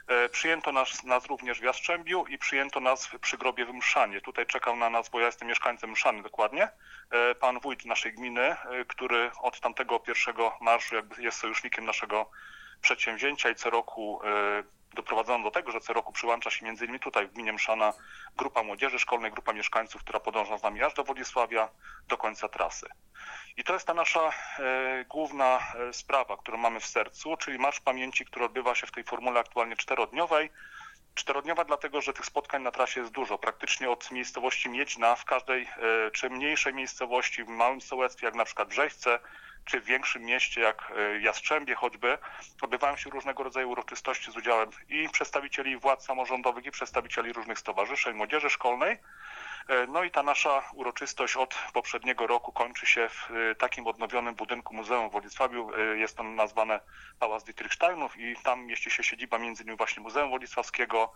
E, 0.08 0.30
przyjęto 0.30 0.72
nas, 0.72 1.04
nas 1.04 1.26
również 1.26 1.60
w 1.60 1.64
Jastrzębiu 1.64 2.26
i 2.26 2.38
przyjęto 2.38 2.80
nas 2.80 3.10
przy 3.22 3.38
grobie 3.38 3.66
w 3.66 3.74
Mszanie. 3.74 4.22
Tutaj 4.22 4.46
czekał 4.46 4.76
na 4.76 4.90
nas, 4.90 5.10
bo 5.10 5.20
ja 5.20 5.26
jestem 5.26 5.48
mieszkańcem 5.48 5.92
Mszany 5.92 6.22
dokładnie, 6.22 6.70
e, 7.12 7.36
pan 7.36 7.60
wójt 7.60 7.86
naszej 7.86 8.14
gminy, 8.14 8.42
e, 8.42 8.58
który 8.88 9.32
od 9.42 9.60
tamtego 9.60 10.00
pierwszego 10.00 10.58
marszu 10.62 10.96
jakby 10.96 11.24
jest 11.24 11.40
sojusznikiem 11.40 11.86
naszego 11.86 12.30
przedsięwzięcia 12.82 13.50
i 13.50 13.56
co 13.56 13.70
roku 13.70 14.22
doprowadzono 14.94 15.44
do 15.44 15.52
tego, 15.52 15.72
że 15.72 15.80
co 15.80 15.94
roku 15.94 16.14
przyłącza 16.14 16.50
się 16.50 16.66
między 16.66 16.86
innymi 16.86 17.00
tutaj 17.00 17.28
w 17.28 17.34
gminie 17.34 17.54
Mszana 17.54 17.94
grupa 18.38 18.64
młodzieży 18.64 19.00
szkolnej, 19.00 19.32
grupa 19.32 19.54
mieszkańców, 19.54 20.02
która 20.02 20.20
podąża 20.20 20.58
z 20.58 20.64
nami 20.64 20.84
aż 20.84 20.94
do 20.94 21.04
Władysławia, 21.04 21.70
do 22.08 22.18
końca 22.18 22.48
trasy. 22.48 22.88
I 23.58 23.64
to 23.64 23.74
jest 23.74 23.88
ta 23.88 23.94
nasza 23.94 24.30
główna 25.10 25.60
sprawa, 25.92 26.38
którą 26.38 26.58
mamy 26.58 26.80
w 26.80 26.86
sercu, 26.86 27.38
czyli 27.38 27.60
Marsz 27.60 27.80
Pamięci, 27.80 28.26
który 28.26 28.46
odbywa 28.46 28.76
się 28.76 28.88
w 28.88 28.92
tej 28.92 29.04
formule 29.04 29.40
aktualnie 29.40 29.76
czterodniowej. 29.76 30.52
Czterodniowa 31.16 31.66
dlatego, 31.66 32.02
że 32.02 32.14
tych 32.14 32.26
spotkań 32.26 32.62
na 32.62 32.72
trasie 32.72 33.00
jest 33.00 33.14
dużo. 33.14 33.38
Praktycznie 33.38 33.90
od 33.90 34.12
miejscowości 34.12 34.70
Miedźna 34.70 35.16
w 35.16 35.26
każdej 35.26 35.70
czy 36.14 36.30
mniejszej 36.30 36.74
miejscowości, 36.74 37.44
w 37.44 37.48
małym 37.48 37.82
sołectwie, 37.82 38.26
jak 38.26 38.36
na 38.36 38.46
przykład 38.46 38.68
Brzeźce, 38.68 39.20
czy 39.66 39.82
w 39.82 39.86
większym 39.86 40.24
mieście 40.24 40.62
jak 40.62 40.94
e, 40.98 41.20
Jastrzębie 41.20 41.76
choćby, 41.76 42.18
odbywają 42.62 42.96
się 42.96 43.10
różnego 43.10 43.44
rodzaju 43.44 43.70
uroczystości 43.70 44.32
z 44.32 44.38
udziałem 44.38 44.70
i 44.90 45.10
przedstawicieli 45.10 45.78
władz 45.78 46.06
samorządowych, 46.06 46.66
i 46.66 46.72
przedstawicieli 46.72 47.34
różnych 47.34 47.60
stowarzyszeń, 47.60 48.16
młodzieży 48.16 48.50
szkolnej. 48.50 48.98
E, 49.72 49.88
no 49.88 50.04
i 50.04 50.12
ta 50.12 50.24
nasza 50.24 50.64
uroczystość 50.74 51.38
od 51.38 51.56
poprzedniego 51.74 52.28
roku 52.28 52.52
kończy 52.52 52.86
się 52.86 53.10
w 53.10 53.32
e, 53.32 53.56
takim 53.56 53.88
odnowionym 53.88 54.36
budynku 54.36 54.74
Muzeum 54.74 55.10
w 55.10 55.12
Wodzisławiu. 55.12 55.70
Jest 55.96 56.18
to 56.18 56.24
nazwane 56.24 56.80
Pałac 57.20 57.44
Dietrichsteinów 57.44 58.18
i 58.18 58.36
tam 58.44 58.66
mieści 58.66 58.92
się 58.92 59.04
siedziba 59.04 59.38
między 59.38 59.64
innymi 59.64 59.78
właśnie 59.78 60.04
Muzeum 60.04 60.30
Wodzisławskiego. 60.30 61.14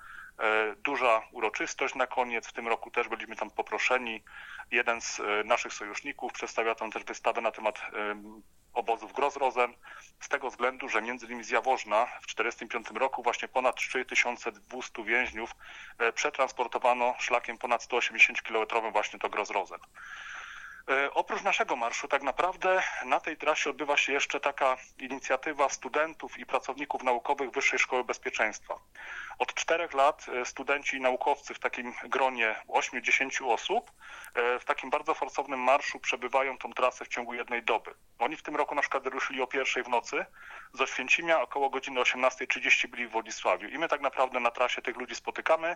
Duża 0.78 1.22
uroczystość 1.32 1.96
na 1.96 2.08
koniec. 2.08 2.48
W 2.48 2.54
tym 2.54 2.68
roku 2.68 2.92
też 2.92 3.08
byliśmy 3.08 3.36
tam 3.36 3.50
poproszeni 3.50 4.24
Jeden 4.72 5.02
z 5.02 5.20
e, 5.20 5.44
naszych 5.44 5.74
sojuszników 5.74 6.34
przedstawia 6.34 6.76
tam 6.76 6.92
też 6.92 7.04
wystawę 7.04 7.42
na 7.42 7.52
temat 7.52 7.82
obozów 8.76 9.14
Grozrozen, 9.14 9.74
z 10.20 10.30
tego 10.30 10.50
względu, 10.50 10.90
że 10.90 11.02
między 11.02 11.26
innymi 11.26 11.44
z 11.44 11.50
Jaworzna 11.50 12.06
w 12.06 12.36
1945 12.36 13.00
roku 13.00 13.24
właśnie 13.24 13.48
ponad 13.48 13.76
3200 13.76 15.04
więźniów 15.04 15.56
e, 15.98 16.14
przetransportowano 16.14 17.16
szlakiem 17.20 17.58
ponad 17.58 17.84
180 17.84 18.42
km 18.42 18.92
właśnie 18.92 19.20
do 19.20 19.30
Grozrozen. 19.30 19.80
E, 20.90 21.14
oprócz 21.14 21.44
naszego 21.44 21.76
marszu, 21.76 22.08
tak 22.08 22.24
naprawdę 22.24 22.84
na 23.06 23.20
tej 23.20 23.38
trasie 23.38 23.70
odbywa 23.70 23.98
się 23.98 24.14
jeszcze 24.14 24.40
taka 24.40 24.78
inicjatywa 25.00 25.70
studentów 25.70 26.38
i 26.38 26.46
pracowników 26.46 27.04
naukowych 27.04 27.52
Wyższej 27.52 27.80
Szkoły 27.80 28.04
Bezpieczeństwa. 28.04 28.80
Od 29.40 29.54
czterech 29.54 29.94
lat 29.94 30.26
e, 30.30 30.46
studenci 30.46 30.98
i 30.98 31.02
naukowcy 31.02 31.54
w 31.54 31.60
takim 31.60 31.94
gronie 32.04 32.56
8-10 32.68 33.48
osób 33.48 33.92
e, 34.34 34.60
w 34.60 34.66
takim 34.66 34.90
bardzo 34.90 35.14
forsownym 35.14 35.60
marszu 35.60 36.00
przebywają 36.00 36.58
tą 36.58 36.74
trasę 36.74 37.06
w 37.06 37.08
ciągu 37.08 37.34
jednej 37.34 37.64
doby. 37.64 37.94
Oni 38.20 38.36
w 38.36 38.44
tym 38.44 38.56
roku 38.56 38.76
na 38.76 38.82
przykład 38.82 39.04
wyruszyli 39.04 39.42
o 39.42 39.48
pierwszej 39.48 39.84
w 39.84 39.88
nocy 39.88 40.26
z 40.74 40.82
Oświęcimia, 40.82 41.42
około 41.42 41.70
godziny 41.70 42.02
18.30 42.02 42.88
byli 42.88 43.08
w 43.08 43.12
Władysławiu. 43.12 43.68
I 43.68 43.78
my 43.78 43.88
tak 43.88 44.02
naprawdę 44.02 44.40
na 44.40 44.52
trasie 44.52 44.82
tych 44.82 44.98
ludzi 44.98 45.16
spotykamy, 45.16 45.76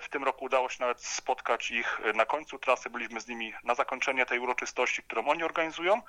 w 0.00 0.06
tym 0.10 0.24
roku 0.24 0.44
udało 0.44 0.68
się 0.68 0.76
nawet 0.80 1.04
spotkać 1.04 1.70
ich 1.70 2.00
na 2.14 2.26
końcu 2.26 2.58
trasy. 2.58 2.90
Byliśmy 2.90 3.20
z 3.20 3.28
nimi 3.28 3.54
na 3.64 3.74
zakończenie 3.74 4.26
tej 4.26 4.38
uroczystości, 4.38 5.02
którą 5.02 5.28
oni 5.28 5.44
organizują. 5.44 6.02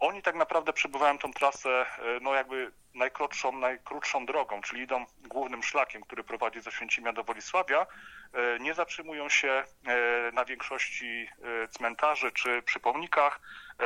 Oni 0.00 0.22
tak 0.22 0.34
naprawdę 0.34 0.72
przebywają 0.72 1.18
tą 1.18 1.32
trasę, 1.32 1.86
no 2.20 2.34
jakby 2.34 2.72
najkrótszą, 2.94 3.52
najkrótszą 3.52 4.26
drogą, 4.26 4.60
czyli 4.60 4.82
idą 4.82 5.06
głównym 5.18 5.62
szlakiem, 5.62 6.02
który 6.02 6.24
prowadzi 6.24 6.60
ze 6.60 6.72
Święcimia 6.72 7.12
do 7.12 7.24
Wolisławia. 7.24 7.86
Nie 8.60 8.74
zatrzymują 8.74 9.28
się 9.28 9.64
na 10.32 10.44
większości 10.44 11.28
cmentarzy 11.70 12.32
czy 12.32 12.62
przy 12.62 12.80
pomnikach. 12.80 13.40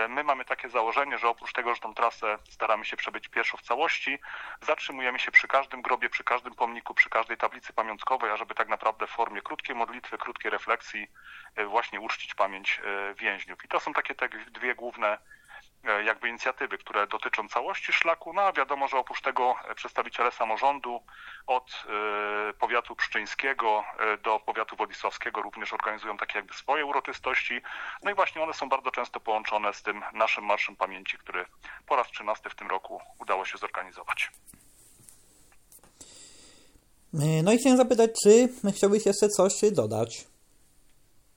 My 0.08 0.24
mamy 0.24 0.44
takie 0.44 0.68
założenie, 0.68 1.18
że 1.18 1.28
oprócz 1.28 1.52
tego, 1.52 1.74
że 1.74 1.80
tą 1.80 1.94
trasę 1.94 2.38
staramy 2.50 2.84
się 2.84 2.96
przebyć 2.96 3.28
pieszo 3.28 3.56
w 3.56 3.62
całości, 3.62 4.18
zatrzymujemy 4.60 5.18
się 5.18 5.30
przy 5.30 5.48
każdym 5.48 5.82
grobie, 5.82 6.10
przy 6.10 6.24
każdym 6.24 6.54
pomniku, 6.54 6.94
przy 6.94 7.10
każdej 7.10 7.36
tablicy 7.36 7.72
pamiątkowej, 7.72 8.30
ażeby 8.30 8.54
tak 8.54 8.68
naprawdę 8.68 9.06
w 9.06 9.10
formie 9.10 9.42
krótkiej 9.42 9.76
modlitwy, 9.76 10.18
krótkiej 10.18 10.50
refleksji 10.50 11.06
właśnie 11.68 12.00
uczcić 12.00 12.34
pamięć 12.34 12.80
więźniów. 13.16 13.64
I 13.64 13.68
to 13.68 13.80
są 13.80 13.92
takie 13.92 14.14
te 14.14 14.28
dwie 14.28 14.74
główne 14.74 15.18
E, 15.18 15.43
jakby 16.04 16.28
inicjatywy, 16.28 16.78
które 16.78 17.06
dotyczą 17.06 17.48
całości 17.48 17.92
szlaku. 17.92 18.32
No 18.32 18.42
a 18.42 18.52
wiadomo, 18.52 18.88
że 18.88 18.98
oprócz 18.98 19.20
tego 19.20 19.54
przedstawiciele 19.76 20.30
samorządu 20.30 21.00
od 21.46 21.70
e, 21.70 22.52
powiatu 22.52 22.96
pszczyńskiego 22.96 23.84
e, 23.98 24.16
do 24.16 24.40
powiatu 24.40 24.76
wodisławskiego 24.76 25.42
również 25.42 25.72
organizują 25.72 26.16
takie 26.16 26.38
jakby 26.38 26.54
swoje 26.54 26.86
uroczystości. 26.86 27.60
No 28.02 28.10
i 28.10 28.14
właśnie 28.14 28.42
one 28.42 28.54
są 28.54 28.68
bardzo 28.68 28.90
często 28.90 29.20
połączone 29.20 29.72
z 29.72 29.82
tym 29.82 30.02
naszym 30.12 30.44
Marszem 30.44 30.76
Pamięci, 30.76 31.18
który 31.18 31.44
po 31.86 31.96
raz 31.96 32.06
13 32.08 32.50
w 32.50 32.54
tym 32.54 32.68
roku 32.68 33.00
udało 33.20 33.44
się 33.44 33.58
zorganizować. 33.58 34.30
No 37.42 37.52
i 37.52 37.58
chciałem 37.58 37.78
zapytać, 37.78 38.10
czy 38.24 38.48
chciałbyś 38.72 39.06
jeszcze 39.06 39.28
coś 39.28 39.52
dodać? 39.72 40.33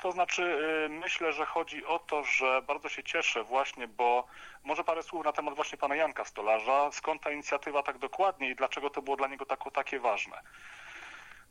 To 0.08 0.12
znaczy, 0.12 0.44
y, 0.86 0.90
myślę, 0.90 1.34
że 1.34 1.46
chodzi 1.46 1.86
o 1.86 2.00
to, 2.00 2.24
że 2.24 2.62
bardzo 2.62 2.90
się 2.90 3.04
cieszę 3.04 3.44
właśnie, 3.44 3.88
bo 3.88 4.28
może 4.64 4.84
parę 4.84 5.04
słów 5.04 5.26
na 5.26 5.32
temat 5.32 5.56
właśnie 5.56 5.78
pana 5.78 5.96
Janka 5.96 6.26
Stolarza. 6.26 6.90
Skąd 6.92 7.22
ta 7.22 7.32
inicjatywa 7.32 7.84
tak 7.84 7.98
dokładnie 7.98 8.50
i 8.50 8.56
dlaczego 8.56 8.90
to 8.90 9.02
było 9.02 9.18
dla 9.18 9.28
niego 9.28 9.46
tak, 9.46 9.60
takie 9.74 10.00
ważne? 10.00 10.42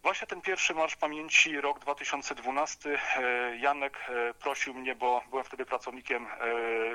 Właśnie 0.06 0.26
ten 0.26 0.40
pierwszy 0.40 0.74
Marsz 0.74 0.96
Pamięci, 0.96 1.60
rok 1.60 1.78
2012, 1.78 2.90
y, 2.90 2.98
Janek 3.58 4.10
y, 4.30 4.34
prosił 4.34 4.74
mnie, 4.74 4.94
bo 4.94 5.22
byłem 5.30 5.44
wtedy 5.44 5.66
pracownikiem 5.66 6.26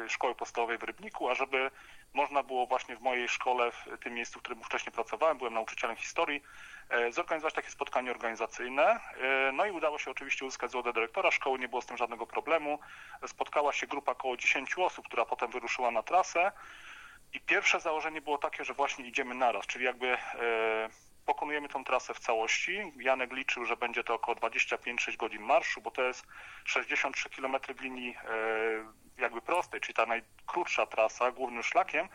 szkoły 0.08 0.36
podstawowej 0.36 0.78
w 0.78 0.84
Rybniku, 0.84 1.30
ażeby 1.30 1.72
można 2.14 2.44
było 2.44 2.68
właśnie 2.68 2.96
w 2.96 3.02
mojej 3.02 3.30
szkole, 3.30 3.72
w 3.72 4.00
tym 4.04 4.14
miejscu, 4.14 4.40
w 4.40 4.42
którym 4.42 4.64
wcześniej 4.64 4.94
pracowałem, 4.94 5.38
byłem 5.38 5.54
nauczycielem 5.54 5.96
historii, 5.96 6.42
E, 6.92 7.12
zorganizować 7.12 7.54
takie 7.54 7.70
spotkanie 7.70 8.12
organizacyjne. 8.12 8.84
E, 8.84 9.52
no 9.54 9.66
i 9.66 9.72
udało 9.72 10.00
się 10.00 10.12
oczywiście 10.12 10.46
uzyskać 10.46 10.72
zgodę 10.72 10.94
dyrektora 10.94 11.32
szkoły, 11.32 11.60
nie 11.60 11.68
było 11.68 11.82
z 11.82 11.86
tym 11.86 11.98
żadnego 11.98 12.28
problemu. 12.28 12.80
Spotkała 13.28 13.74
się 13.74 13.88
grupa 13.88 14.12
około 14.12 14.38
10 14.38 14.78
osób, 14.78 15.08
która 15.08 15.26
potem 15.26 15.52
wyruszyła 15.52 15.92
na 15.92 16.04
trasę. 16.04 16.52
I 17.34 17.40
pierwsze 17.40 17.80
założenie 17.80 18.22
było 18.22 18.38
takie, 18.38 18.64
że 18.66 18.74
właśnie 18.74 19.08
idziemy 19.08 19.36
naraz, 19.36 19.68
czyli 19.68 19.86
jakby 19.86 20.08
e, 20.08 20.90
pokonujemy 21.26 21.70
tą 21.70 21.84
trasę 21.84 22.14
w 22.14 22.20
całości. 22.20 22.92
Janek 23.00 23.34
liczył, 23.34 23.66
że 23.66 23.78
będzie 23.78 24.04
to 24.04 24.14
około 24.14 24.38
25-6 24.38 25.18
godzin 25.18 25.42
marszu, 25.42 25.82
bo 25.82 25.92
to 25.92 26.04
jest 26.04 26.28
63 26.66 27.30
km 27.30 27.56
linii 27.82 28.16
jakby 29.18 29.42
prostej, 29.42 29.82
czyli 29.82 29.94
ta 29.94 30.06
najkrótsza 30.06 30.86
trasa 30.86 31.32
głównym 31.32 31.64
szlakiem, 31.64 32.08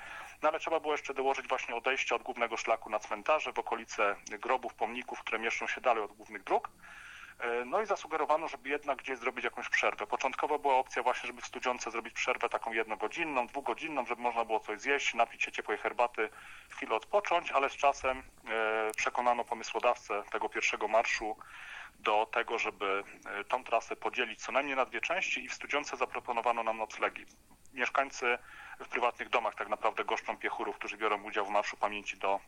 no 0.43 0.49
ale 0.49 0.59
trzeba 0.59 0.81
było 0.81 0.95
jeszcze 0.95 1.15
dołożyć 1.15 1.49
właśnie 1.49 1.75
odejście 1.75 2.15
od 2.15 2.23
głównego 2.23 2.57
szlaku 2.57 2.91
na 2.91 2.99
cmentarze 2.99 3.53
w 3.53 3.59
okolice 3.59 4.17
grobów, 4.31 4.75
pomników, 4.75 5.21
które 5.21 5.39
mieszczą 5.39 5.67
się 5.67 5.81
dalej 5.81 6.05
od 6.05 6.13
głównych 6.13 6.45
dróg. 6.45 6.71
E, 7.39 7.65
no 7.65 7.83
i 7.83 7.87
zasugerowano, 7.87 8.49
żeby 8.49 8.69
jednak 8.69 8.99
gdzieś 8.99 9.19
zrobić 9.19 9.45
jakąś 9.45 9.69
przerwę. 9.69 10.07
Początkowo 10.07 10.59
była 10.59 10.75
opcja 10.77 11.03
właśnie, 11.03 11.27
żeby 11.27 11.41
w 11.43 11.47
Studziące 11.47 11.91
zrobić 11.91 12.15
przerwę 12.15 12.49
taką 12.49 12.73
jednogodzinną, 12.73 13.47
dwugodzinną, 13.47 14.07
żeby 14.07 14.23
można 14.23 14.45
było 14.45 14.61
coś 14.61 14.81
zjeść, 14.81 15.15
napić 15.15 15.43
się 15.43 15.53
ciepłej 15.53 15.79
herbaty, 15.79 16.29
chwilę 16.69 16.95
odpocząć, 16.95 17.51
ale 17.51 17.71
z 17.71 17.77
czasem 17.77 18.23
e, 18.49 18.91
przekonano 18.97 19.45
pomysłodawcę 19.45 20.23
tego 20.31 20.49
pierwszego 20.49 20.89
marszu 20.89 21.37
do 21.99 22.27
tego, 22.27 22.59
żeby 22.59 23.05
e, 23.27 23.45
tą 23.45 23.65
trasę 23.65 23.97
podzielić 23.97 24.43
co 24.43 24.53
najmniej 24.53 24.77
na 24.77 24.85
dwie 24.85 25.01
części 25.01 25.45
i 25.45 25.49
w 25.49 25.55
Studziące 25.55 25.97
zaproponowano 25.97 26.63
nam 26.63 26.79
noclegi. 26.79 27.27
Mieszkańcy 27.73 28.39
w 28.81 28.89
prywatnych 28.89 29.29
domach 29.29 29.55
tak 29.55 29.69
naprawdę 29.69 30.05
goszczą 30.05 30.37
piechurów, 30.37 30.77
którzy 30.79 30.97
biorą 30.97 31.23
udział 31.23 31.47
w 31.47 31.51
Marszu 31.51 31.77
Pamięci 31.77 32.19
do 32.19 32.41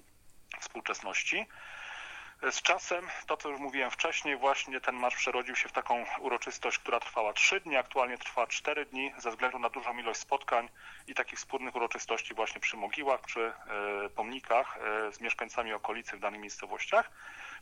współczesności. 0.60 1.46
Z 2.42 2.62
czasem, 2.62 3.06
to 3.26 3.36
co 3.36 3.48
już 3.48 3.60
mówiłem 3.60 3.90
wcześniej, 3.90 4.36
właśnie 4.36 4.80
ten 4.80 4.94
marsz 4.94 5.16
przerodził 5.16 5.56
się 5.56 5.68
w 5.68 5.72
taką 5.72 6.04
uroczystość, 6.20 6.78
która 6.78 7.00
trwała 7.00 7.32
trzy 7.32 7.60
dni, 7.60 7.76
aktualnie 7.76 8.18
trwa 8.18 8.46
cztery 8.46 8.86
dni, 8.86 9.12
ze 9.18 9.30
względu 9.30 9.58
na 9.58 9.70
dużą 9.70 9.98
ilość 9.98 10.20
spotkań 10.20 10.68
i 11.06 11.14
takich 11.14 11.38
wspólnych 11.38 11.76
uroczystości 11.76 12.34
właśnie 12.34 12.60
przy 12.60 12.76
mogiłach, 12.76 13.20
przy 13.20 13.40
e, 13.40 14.08
pomnikach 14.08 14.78
e, 14.78 15.12
z 15.12 15.20
mieszkańcami 15.20 15.72
okolicy 15.72 16.16
w 16.16 16.20
danych 16.20 16.40
miejscowościach. 16.40 17.10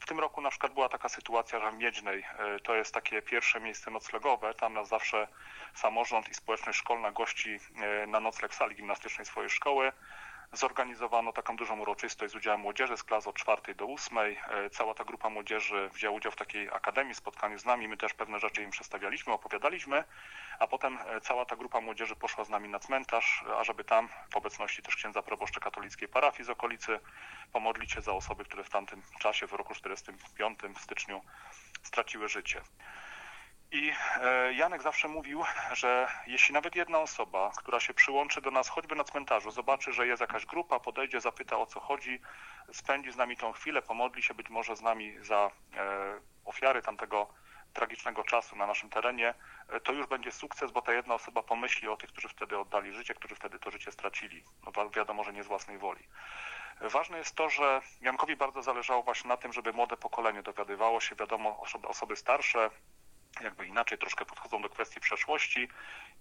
W 0.01 0.07
tym 0.07 0.21
roku 0.21 0.41
na 0.41 0.51
przykład 0.51 0.73
była 0.73 0.89
taka 0.89 1.09
sytuacja, 1.09 1.61
że 1.61 1.71
w 1.71 1.75
Miedźnej 1.75 2.23
e, 2.39 2.61
to 2.61 2.75
jest 2.75 2.95
takie 2.95 3.23
pierwsze 3.23 3.61
miejsce 3.61 3.91
noclegowe, 3.91 4.55
tam 4.55 4.73
nas 4.73 4.89
zawsze 4.89 5.29
samorząd 5.75 6.29
i 6.29 6.35
społeczność 6.35 6.79
szkolna 6.79 7.11
gości 7.11 7.59
na 8.07 8.21
nocleg 8.21 8.53
w 8.53 8.55
sali 8.55 8.77
gimnastycznej 8.77 9.27
swojej 9.27 9.51
szkoły 9.51 9.93
zorganizowano 10.53 11.33
taką 11.33 11.57
dużą 11.57 11.81
uroczystość 11.81 12.33
z 12.33 12.37
udziałem 12.37 12.61
młodzieży 12.61 12.97
z 12.97 13.03
klas 13.03 13.27
od 13.27 13.37
czwartej 13.37 13.75
do 13.75 13.87
ósmej. 13.87 14.39
E, 14.49 14.71
cała 14.71 14.95
ta 14.95 15.05
grupa 15.05 15.31
młodzieży 15.31 15.91
wzięła 15.93 16.17
udział 16.17 16.33
w 16.33 16.37
takiej 16.37 16.69
akademii, 16.69 17.15
spotkaniu 17.15 17.59
z 17.59 17.65
nami. 17.65 17.89
My 17.89 17.97
też 17.97 18.15
pewne 18.15 18.41
rzeczy 18.41 18.63
im 18.63 18.71
przedstawialiśmy, 18.71 19.33
opowiadaliśmy, 19.33 20.05
a 20.59 20.67
potem 20.67 20.99
e, 21.07 21.21
cała 21.21 21.45
ta 21.45 21.57
grupa 21.57 21.81
młodzieży 21.81 22.17
poszła 22.17 22.45
z 22.45 22.49
nami 22.49 22.69
na 22.69 22.79
cmentarz, 22.79 23.45
ażeby 23.59 23.85
tam 23.85 24.09
w 24.31 24.37
obecności 24.37 24.83
też 24.83 24.97
księdza 24.97 25.23
proboszcza 25.23 25.61
katolickiej 25.61 26.09
parafii 26.09 26.45
z 26.45 26.51
okolicy 26.51 27.01
pomodlić 27.53 27.93
się 27.93 28.01
za 28.01 28.13
osoby, 28.13 28.45
które 28.45 28.65
w 28.65 28.71
tamtym 28.71 29.03
czasie, 29.19 29.47
w 29.47 29.53
roku 29.53 29.75
45 29.75 30.59
w 30.75 30.81
styczniu 30.81 31.23
straciły 31.83 32.29
życie. 32.29 32.61
I 33.73 33.93
e, 34.23 34.53
Janek 34.53 34.83
zawsze 34.83 35.09
mówił, 35.09 35.45
że 35.73 36.09
jeśli 36.27 36.55
nawet 36.55 36.77
jedna 36.77 36.99
osoba, 36.99 37.51
która 37.57 37.81
się 37.81 37.95
przyłączy 37.95 38.41
do 38.41 38.51
nas 38.51 38.69
choćby 38.69 38.95
na 38.95 39.05
cmentarzu, 39.05 39.51
zobaczy, 39.51 39.93
że 39.93 40.07
jest 40.07 40.21
jakaś 40.21 40.47
grupa, 40.47 40.81
podejdzie, 40.81 41.21
zapyta 41.21 41.59
o 41.59 41.67
co 41.67 41.81
chodzi, 41.81 42.21
spędzi 42.73 43.13
z 43.13 43.17
nami 43.17 43.37
tą 43.37 43.53
chwilę, 43.53 43.83
pomodli 43.83 44.23
się 44.23 44.35
być 44.35 44.49
może 44.49 44.77
z 44.77 44.83
nami 44.83 45.17
za 45.21 45.51
e, 45.77 46.21
ofiary 46.45 46.83
tamtego 46.83 47.29
tragicznego 47.73 48.25
czasu 48.25 48.57
na 48.57 48.67
naszym 48.67 48.91
terenie, 48.91 49.35
to 49.85 49.93
już 49.93 50.07
będzie 50.07 50.33
sukces, 50.33 50.71
bo 50.71 50.83
ta 50.83 50.93
jedna 50.93 51.15
osoba 51.15 51.43
pomyśli 51.43 51.89
o 51.89 51.97
tych, 51.97 52.11
którzy 52.11 52.29
wtedy 52.29 52.59
oddali 52.59 52.93
życie, 52.93 53.15
którzy 53.15 53.35
wtedy 53.35 53.59
to 53.59 53.71
życie 53.71 53.93
stracili. 53.93 54.45
No 54.67 54.91
wiadomo, 54.91 55.25
że 55.25 55.33
nie 55.33 55.43
z 55.43 55.47
własnej 55.47 55.79
woli. 55.79 56.09
Ważne 56.81 57.19
jest 57.19 57.35
to, 57.35 57.51
że 57.51 57.81
Jankowi 58.01 58.37
bardzo 58.37 58.63
zależało 58.63 59.03
właśnie 59.03 59.29
na 59.29 59.37
tym, 59.37 59.53
żeby 59.53 59.73
młode 59.73 59.97
pokolenie 59.97 60.43
dowiadywało 60.43 61.01
się, 61.01 61.15
wiadomo, 61.15 61.61
osoby 61.83 62.17
starsze, 62.17 62.71
jakby 63.41 63.67
inaczej 63.67 63.99
troszkę 63.99 64.25
podchodzą 64.25 64.63
do 64.63 64.69
kwestii 64.69 65.01
przeszłości 65.01 65.69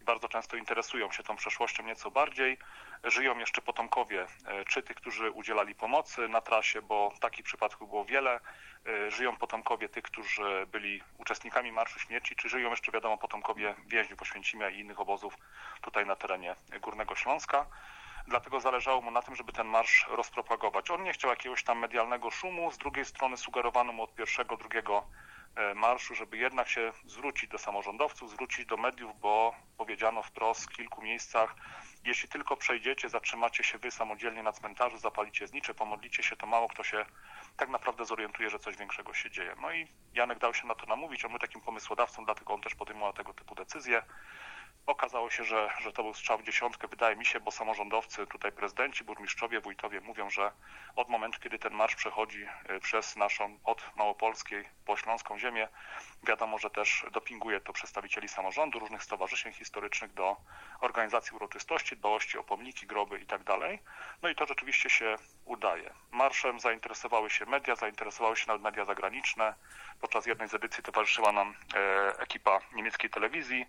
i 0.01 0.03
bardzo 0.03 0.27
często 0.27 0.57
interesują 0.57 1.11
się 1.11 1.23
tą 1.23 1.35
przeszłością 1.35 1.83
nieco 1.83 2.11
bardziej. 2.11 2.57
Żyją 3.03 3.37
jeszcze 3.37 3.61
potomkowie, 3.61 4.27
e, 4.45 4.65
czy 4.65 4.83
tych, 4.83 4.95
którzy 4.95 5.31
udzielali 5.31 5.75
pomocy 5.75 6.27
na 6.27 6.41
trasie, 6.41 6.81
bo 6.81 7.13
takich 7.19 7.45
przypadków 7.45 7.89
było 7.89 8.05
wiele. 8.05 8.39
E, 8.87 9.11
żyją 9.11 9.37
potomkowie 9.37 9.89
tych, 9.89 10.03
którzy 10.03 10.67
byli 10.71 11.03
uczestnikami 11.17 11.71
Marszu 11.71 11.99
Śmierci, 11.99 12.35
czy 12.35 12.49
żyją 12.49 12.69
jeszcze, 12.69 12.91
wiadomo, 12.91 13.17
potomkowie 13.17 13.75
więźniów 13.87 14.21
Oświęcimia 14.21 14.69
i 14.69 14.79
innych 14.79 14.99
obozów 14.99 15.37
tutaj 15.81 16.05
na 16.05 16.15
terenie 16.15 16.55
Górnego 16.81 17.15
Śląska 17.15 17.65
dlatego 18.27 18.59
zależało 18.59 19.01
mu 19.01 19.11
na 19.11 19.21
tym, 19.21 19.35
żeby 19.35 19.51
ten 19.51 19.67
marsz 19.67 20.05
rozpropagować. 20.09 20.91
On 20.91 21.03
nie 21.03 21.13
chciał 21.13 21.29
jakiegoś 21.29 21.63
tam 21.63 21.79
medialnego 21.79 22.31
szumu, 22.31 22.71
z 22.71 22.77
drugiej 22.77 23.05
strony 23.05 23.37
sugerowano 23.37 23.93
mu 23.93 24.03
od 24.03 24.15
pierwszego, 24.15 24.57
drugiego 24.57 25.03
marszu, 25.75 26.15
żeby 26.15 26.37
jednak 26.37 26.69
się 26.69 26.91
zwrócić 27.05 27.49
do 27.49 27.57
samorządowców, 27.57 28.29
zwrócić 28.29 28.65
do 28.65 28.77
mediów, 28.77 29.19
bo 29.19 29.55
powiedziano 29.77 30.23
wprost 30.23 30.63
w 30.63 30.69
kilku 30.69 31.01
miejscach, 31.01 31.55
jeśli 32.03 32.29
tylko 32.29 32.57
przejdziecie, 32.57 33.09
zatrzymacie 33.09 33.63
się 33.63 33.77
wy 33.77 33.91
samodzielnie 33.91 34.43
na 34.43 34.51
cmentarzu, 34.51 34.97
zapalicie 34.97 35.47
znicze, 35.47 35.73
pomodlicie 35.73 36.23
się, 36.23 36.35
to 36.35 36.45
mało 36.45 36.67
kto 36.67 36.83
się 36.83 37.05
tak 37.57 37.69
naprawdę 37.69 38.05
zorientuje, 38.05 38.49
że 38.49 38.59
coś 38.59 38.77
większego 38.77 39.13
się 39.13 39.31
dzieje. 39.31 39.55
No 39.61 39.71
i 39.71 39.87
Janek 40.13 40.39
dał 40.39 40.53
się 40.53 40.67
na 40.67 40.75
to 40.75 40.85
namówić, 40.85 41.25
on 41.25 41.31
był 41.31 41.39
takim 41.39 41.61
pomysłodawcą, 41.61 42.25
dlatego 42.25 42.53
on 42.53 42.61
też 42.61 42.75
podejmował 42.75 43.13
tego 43.13 43.33
typu 43.33 43.55
decyzje. 43.55 44.01
Okazało 44.85 45.29
się, 45.29 45.43
że, 45.43 45.69
że 45.79 45.91
to 45.91 46.03
był 46.03 46.13
strzał 46.13 46.37
w 46.37 46.43
dziesiątkę, 46.43 46.87
wydaje 46.87 47.15
mi 47.15 47.25
się, 47.25 47.39
bo 47.39 47.51
samorządowcy, 47.51 48.27
tutaj 48.27 48.51
prezydenci, 48.51 49.03
burmistrzowie, 49.03 49.59
wójtowie 49.59 50.01
mówią, 50.01 50.29
że 50.29 50.51
od 50.95 51.09
momentu, 51.09 51.39
kiedy 51.39 51.59
ten 51.59 51.73
marsz 51.73 51.95
przechodzi 51.95 52.45
e, 52.65 52.79
przez 52.79 53.15
naszą, 53.15 53.59
od 53.63 53.83
Małopolskiej 53.95 54.65
po 54.85 54.97
Śląską 54.97 55.39
ziemię, 55.39 55.67
wiadomo, 56.23 56.57
że 56.57 56.69
też 56.69 57.05
dopinguje 57.11 57.61
to 57.61 57.73
przedstawicieli 57.73 58.27
samorządu, 58.27 58.79
różnych 58.79 59.03
stowarzyszeń 59.03 59.53
historycznych 59.53 60.13
do 60.13 60.37
organizacji 60.81 61.35
uroczystości, 61.35 61.97
dbałości 61.97 62.37
o 62.37 62.43
pomniki, 62.43 62.87
groby 62.87 63.19
itd. 63.19 63.43
Tak 63.43 63.59
no 64.21 64.29
i 64.29 64.35
to 64.35 64.45
rzeczywiście 64.45 64.89
się 64.89 65.15
udaje. 65.45 65.93
Marszem 66.11 66.59
zainteresowały 66.59 67.29
się 67.29 67.45
media, 67.45 67.75
zainteresowały 67.75 68.37
się 68.37 68.47
nawet 68.47 68.63
media 68.63 68.85
zagraniczne. 68.85 69.55
Podczas 70.01 70.25
jednej 70.25 70.47
z 70.47 70.53
edycji 70.53 70.83
towarzyszyła 70.83 71.31
nam 71.31 71.55
e, 71.75 72.19
ekipa 72.19 72.59
niemieckiej 72.73 73.09
telewizji. 73.09 73.65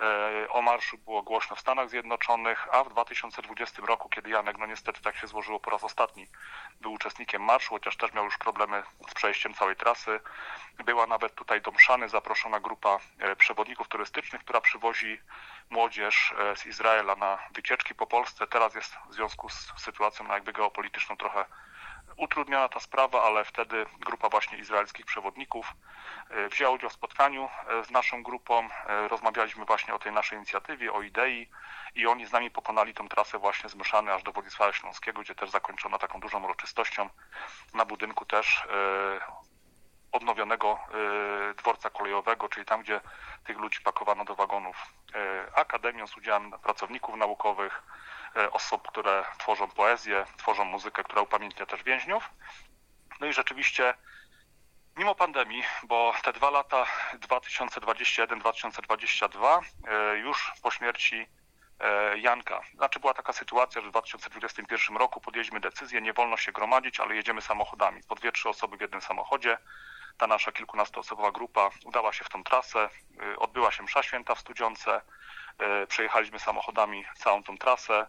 E, 0.00 0.48
o 0.48 0.62
marszu 0.62 0.98
było 0.98 1.22
głośno 1.22 1.56
w 1.56 1.60
Stanach 1.60 1.90
Zjednoczonych, 1.90 2.68
a 2.72 2.84
w 2.84 2.88
2020 2.88 3.82
roku, 3.86 4.08
kiedy 4.08 4.30
Janek, 4.30 4.58
no 4.58 4.66
niestety 4.66 5.02
tak 5.02 5.16
się 5.16 5.26
złożyło 5.26 5.60
po 5.60 5.70
raz 5.70 5.84
ostatni, 5.84 6.26
był 6.80 6.92
uczestnikiem 6.92 7.42
marszu, 7.42 7.70
chociaż 7.70 7.96
też 7.96 8.12
miał 8.12 8.24
już 8.24 8.38
problemy 8.38 8.82
z 9.10 9.14
przejściem 9.14 9.54
całej 9.54 9.76
trasy. 9.76 10.20
Była 10.84 11.06
nawet 11.06 11.34
tutaj 11.34 11.60
do 11.60 11.70
Mszany 11.70 12.08
zaproszona 12.08 12.60
grupa 12.60 12.98
e, 13.18 13.36
przewodników 13.36 13.88
turystycznych, 13.88 14.42
która 14.42 14.60
przywozi 14.60 15.20
młodzież 15.70 16.34
e, 16.38 16.56
z 16.56 16.66
Izraela 16.66 17.16
na 17.16 17.38
wycieczki 17.50 17.94
po 17.94 18.06
Polsce. 18.06 18.46
Teraz 18.46 18.74
jest 18.74 18.96
w 19.10 19.14
związku 19.14 19.48
z 19.48 19.72
sytuacją 19.76 20.26
no 20.28 20.34
jakby 20.34 20.52
geopolityczną 20.52 21.16
trochę 21.16 21.44
utrudniona 22.18 22.68
ta 22.68 22.80
sprawa, 22.80 23.22
ale 23.22 23.44
wtedy 23.44 23.86
grupa 24.00 24.28
właśnie 24.28 24.58
izraelskich 24.58 25.06
przewodników 25.06 25.74
e, 26.30 26.48
wzięła 26.48 26.70
udział 26.70 26.90
w 26.90 26.92
spotkaniu 26.92 27.48
e, 27.68 27.84
z 27.84 27.90
naszą 27.90 28.22
grupą. 28.22 28.68
E, 28.86 29.08
rozmawialiśmy 29.08 29.64
właśnie 29.64 29.94
o 29.94 29.98
tej 29.98 30.12
naszej 30.12 30.38
inicjatywie, 30.38 30.92
o 30.92 31.02
idei 31.02 31.48
i 31.94 32.06
oni 32.06 32.26
z 32.26 32.32
nami 32.32 32.50
pokonali 32.50 32.94
tą 32.94 33.08
trasę 33.08 33.38
właśnie 33.38 33.68
z 33.68 33.76
aż 34.14 34.22
do 34.22 34.32
Władysława 34.32 34.72
Śląskiego, 34.72 35.20
gdzie 35.20 35.34
też 35.34 35.50
zakończono 35.50 35.98
taką 35.98 36.20
dużą 36.20 36.44
uroczystością 36.44 37.08
na 37.74 37.84
budynku 37.84 38.24
też 38.24 38.68
odnowionego 40.12 40.78
dworca 41.56 41.90
kolejowego, 41.90 42.48
czyli 42.48 42.66
tam, 42.66 42.82
gdzie 42.82 43.00
tych 43.44 43.58
ludzi 43.58 43.80
pakowano 43.80 44.24
do 44.24 44.34
wagonów 44.34 44.76
akademią 45.54 46.06
z 46.06 46.16
udziałem 46.16 46.50
pracowników 46.50 47.16
naukowych, 47.16 47.82
osób, 48.52 48.88
które 48.88 49.24
tworzą 49.38 49.68
poezję, 49.68 50.26
tworzą 50.36 50.64
muzykę, 50.64 51.04
która 51.04 51.22
upamiętnia 51.22 51.66
też 51.66 51.82
więźniów. 51.82 52.30
No 53.20 53.26
i 53.26 53.32
rzeczywiście 53.32 53.94
mimo 54.98 55.14
pandemii, 55.14 55.62
bo 55.82 56.14
te 56.22 56.32
dwa 56.32 56.50
lata 56.50 56.86
2021-2022 57.14 59.60
e, 59.88 60.18
już 60.18 60.52
po 60.62 60.70
śmierci 60.70 61.26
e, 61.80 62.18
Janka. 62.18 62.60
Znaczy 62.74 63.00
była 63.00 63.14
taka 63.14 63.32
sytuacja, 63.32 63.80
że 63.80 63.88
w 63.88 63.90
2021 63.90 64.96
roku 64.96 65.20
podjęliśmy 65.20 65.60
decyzję, 65.60 66.00
nie 66.00 66.12
wolno 66.12 66.36
się 66.36 66.52
gromadzić, 66.52 67.00
ale 67.00 67.16
jedziemy 67.16 67.42
samochodami. 67.42 68.00
Po 68.08 68.14
dwie, 68.14 68.32
trzy 68.32 68.48
osoby 68.48 68.76
w 68.76 68.80
jednym 68.80 69.00
samochodzie. 69.00 69.58
Ta 70.18 70.26
nasza 70.26 70.52
kilkunastoosobowa 70.52 71.30
grupa 71.30 71.70
udała 71.84 72.12
się 72.12 72.24
w 72.24 72.28
tą 72.28 72.44
trasę. 72.44 72.88
Odbyła 73.36 73.72
się 73.72 73.82
msza 73.82 74.02
święta 74.02 74.34
w 74.34 74.40
Studziące. 74.40 75.00
Przejechaliśmy 75.88 76.38
samochodami 76.38 77.04
całą 77.16 77.42
tą 77.42 77.58
trasę. 77.58 78.06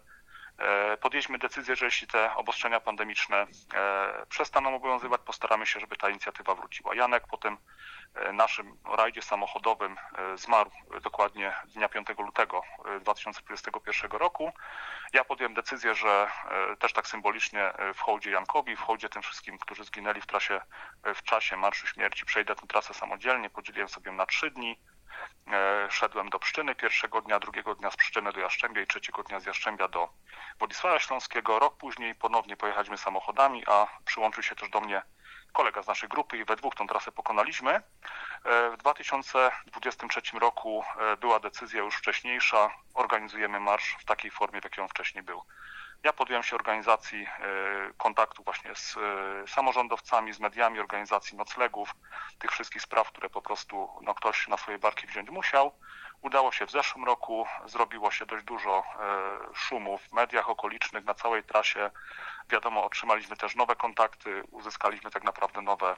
E, 0.60 0.98
podjęliśmy 0.98 1.38
decyzję, 1.38 1.76
że 1.76 1.86
jeśli 1.86 2.08
te 2.08 2.36
obostrzenia 2.36 2.80
pandemiczne 2.80 3.38
e, 3.74 4.26
przestaną 4.30 4.76
obowiązywać, 4.76 5.22
postaramy 5.26 5.66
się, 5.66 5.80
żeby 5.80 5.98
ta 5.98 6.10
inicjatywa 6.10 6.56
wróciła. 6.56 6.96
Janek 6.96 7.28
po 7.28 7.38
tym 7.38 7.58
e, 8.16 8.34
naszym 8.34 8.78
rajdzie 8.98 9.22
samochodowym 9.22 9.98
zmarł 10.36 10.72
dokładnie 11.04 11.54
dnia 11.66 11.90
5 11.90 12.08
lutego 12.20 12.62
2021 13.02 14.12
roku. 14.12 14.52
Ja 15.14 15.24
podjąłem 15.24 15.54
decyzję, 15.54 15.96
że 15.96 16.28
też 16.80 16.94
tak 16.94 17.08
symbolicznie 17.08 17.74
w 17.94 18.00
hołdzie 18.00 18.32
Jankowi, 18.32 18.76
w 18.76 18.82
hołdzie 18.82 19.10
tym 19.10 19.22
wszystkim, 19.22 19.58
którzy 19.58 19.84
zginęli 19.84 20.22
w 20.22 20.26
trasie, 20.26 20.62
w 21.16 21.24
czasie 21.24 21.58
Marszu 21.58 21.88
Śmierci, 21.88 22.26
przejdę 22.26 22.56
tę 22.56 22.68
trasę 22.68 22.94
samodzielnie, 22.94 23.50
podzieliłem 23.50 23.90
sobie 23.90 24.12
na 24.12 24.26
trzy 24.26 24.52
dni. 24.52 24.80
E, 25.52 25.88
szedłem 25.92 26.30
do 26.30 26.40
Pszczyny 26.40 26.76
pierwszego 26.76 27.22
dnia, 27.22 27.40
drugiego 27.40 27.76
dnia 27.76 27.92
z 27.92 27.98
Pszczyny 27.98 28.34
do 28.34 28.40
Jaszczębia 28.40 28.82
i 28.82 28.88
trzeciego 28.88 29.24
dnia 29.24 29.40
z 29.40 29.46
Jaszczębia 29.46 29.88
do 29.88 30.10
Władysława 30.60 31.00
Śląskiego. 31.00 31.60
Rok 31.60 31.78
później 31.78 32.16
ponownie 32.16 32.58
pojechaliśmy 32.58 32.98
samochodami, 32.98 33.64
a 33.68 33.88
przyłączył 34.06 34.44
się 34.44 34.56
też 34.56 34.70
do 34.70 34.82
mnie 34.82 35.02
kolega 35.54 35.84
z 35.84 35.88
naszej 35.88 36.10
grupy 36.10 36.38
i 36.38 36.46
we 36.46 36.56
dwóch 36.56 36.76
tą 36.76 36.88
trasę 36.88 37.12
pokonaliśmy. 37.12 37.72
E, 37.72 37.82
w 38.70 38.78
2023 38.78 40.22
roku 40.40 40.84
e, 41.00 41.18
była 41.18 41.40
decyzja 41.40 41.80
już 41.80 41.96
wcześniejsza, 41.96 42.70
organizujemy 42.94 43.60
marsz 43.60 43.96
w 44.00 44.06
takiej 44.06 44.32
formie, 44.32 44.62
w 44.62 44.64
jakiej 44.64 44.84
on 44.84 44.90
wcześniej 44.90 45.24
był. 45.24 45.44
Ja 46.04 46.14
podjąłem 46.14 46.44
się 46.44 46.56
organizacji 46.56 47.24
e, 47.24 47.28
kontaktu 47.98 48.44
właśnie 48.44 48.76
z 48.76 48.98
samorządowcami, 49.50 50.34
z 50.34 50.40
mediami, 50.40 50.80
organizacji 50.80 51.38
noclegów, 51.38 51.96
tych 52.40 52.52
wszystkich 52.52 52.82
spraw, 52.82 53.08
które 53.08 53.30
po 53.30 53.42
prostu 53.42 53.90
no, 54.02 54.14
ktoś 54.14 54.48
na 54.48 54.58
swoje 54.58 54.78
barki 54.78 55.08
wziąć 55.08 55.30
musiał. 55.30 55.72
Udało 56.22 56.52
się 56.52 56.66
w 56.66 56.72
zeszłym 56.72 57.06
roku, 57.06 57.48
zrobiło 57.66 58.12
się 58.12 58.26
dość 58.26 58.44
dużo 58.46 58.84
e, 59.00 59.56
szumu 59.56 59.98
w 59.98 60.12
mediach 60.12 60.50
okolicznych 60.50 61.06
na 61.06 61.14
całej 61.14 61.44
trasie. 61.44 61.92
Wiadomo, 62.50 62.86
otrzymaliśmy 62.86 63.38
też 63.38 63.56
nowe 63.56 63.76
kontakty, 63.76 64.44
uzyskaliśmy 64.52 65.12
tak 65.12 65.24
naprawdę 65.24 65.62
nowe 65.62 65.96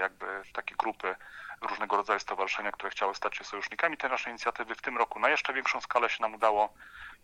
jakby 0.00 0.42
takie 0.52 0.74
grupy, 0.74 1.16
różnego 1.60 1.96
rodzaju 1.96 2.20
stowarzyszenia, 2.20 2.72
które 2.72 2.90
chciały 2.90 3.14
stać 3.14 3.36
się 3.36 3.44
sojusznikami 3.44 3.96
tej 3.96 4.10
naszej 4.10 4.30
inicjatywy. 4.30 4.74
W 4.74 4.82
tym 4.82 4.98
roku 4.98 5.18
na 5.18 5.28
jeszcze 5.28 5.52
większą 5.52 5.80
skalę 5.80 6.10
się 6.10 6.22
nam 6.22 6.34
udało 6.34 6.74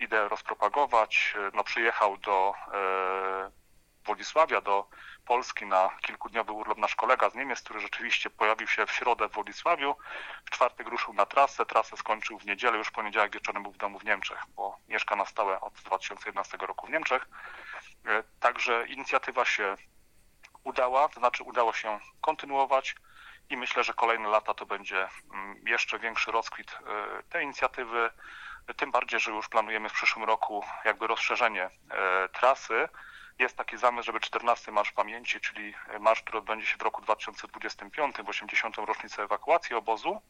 ideę 0.01 0.29
rozpropagować. 0.29 1.35
No, 1.55 1.65
przyjechał 1.65 2.17
do 2.17 2.55
e, 2.75 3.51
Władysławia, 4.07 4.61
do 4.61 4.89
Polski 5.27 5.67
na 5.67 5.91
kilkudniowy 6.01 6.53
urlop 6.53 6.79
nasz 6.79 6.95
kolega 6.95 7.31
z 7.31 7.35
Niemiec, 7.35 7.63
który 7.63 7.81
rzeczywiście 7.81 8.31
pojawił 8.31 8.67
się 8.67 8.87
w 8.87 8.93
środę 8.93 9.29
w 9.29 9.33
Władysławiu. 9.33 9.97
W 10.45 10.51
czwartek 10.51 10.89
ruszył 10.89 11.15
na 11.15 11.27
trasę, 11.27 11.67
trasę 11.67 11.97
skończył 11.97 12.39
w 12.39 12.47
niedzielę, 12.47 12.79
już 12.79 12.91
poniedziałek 12.91 13.33
wieczorem 13.33 13.63
był 13.63 13.73
w 13.73 13.77
domu 13.77 13.99
w 13.99 14.05
Niemczech, 14.05 14.39
bo 14.57 14.79
mieszka 14.89 15.17
na 15.17 15.25
stałe 15.25 15.61
od 15.61 15.75
2011 15.75 16.57
roku 16.57 16.87
w 16.87 16.91
Niemczech. 16.91 17.29
E, 18.07 18.23
także 18.41 18.87
inicjatywa 18.87 19.45
się 19.45 19.77
udała, 20.65 21.09
to 21.09 21.21
znaczy 21.21 21.43
udało 21.45 21.73
się 21.73 21.99
kontynuować 22.21 22.95
i 23.51 23.57
myślę, 23.57 23.85
że 23.85 23.95
kolejne 23.95 24.29
lata 24.29 24.55
to 24.55 24.67
będzie 24.67 25.09
mm, 25.35 25.63
jeszcze 25.67 25.99
większy 25.99 26.33
rozkwit 26.33 26.73
e, 26.73 27.23
tej 27.23 27.45
inicjatywy. 27.45 28.11
Tym 28.77 28.91
bardziej, 28.91 29.21
że 29.21 29.31
już 29.31 29.49
planujemy 29.49 29.89
w 29.89 29.93
przyszłym 29.93 30.25
roku 30.25 30.65
jakby 30.85 31.07
rozszerzenie 31.07 31.71
e, 31.91 32.29
trasy 32.29 32.89
Jest 33.39 33.57
taki 33.57 33.77
zamysł, 33.77 34.07
żeby 34.07 34.21
14 34.21 34.73
Marsz 34.73 34.93
Pamięci, 34.93 35.41
czyli 35.41 35.75
marsz, 36.01 36.23
który 36.23 36.39
odbędzie 36.39 36.67
się 36.67 36.77
w 36.77 36.83
roku 36.83 37.03
2025, 37.03 38.17
w 38.17 38.29
80. 38.29 38.77
rocznicę 38.77 39.23
ewakuacji 39.23 39.77
obozu, 39.77 40.23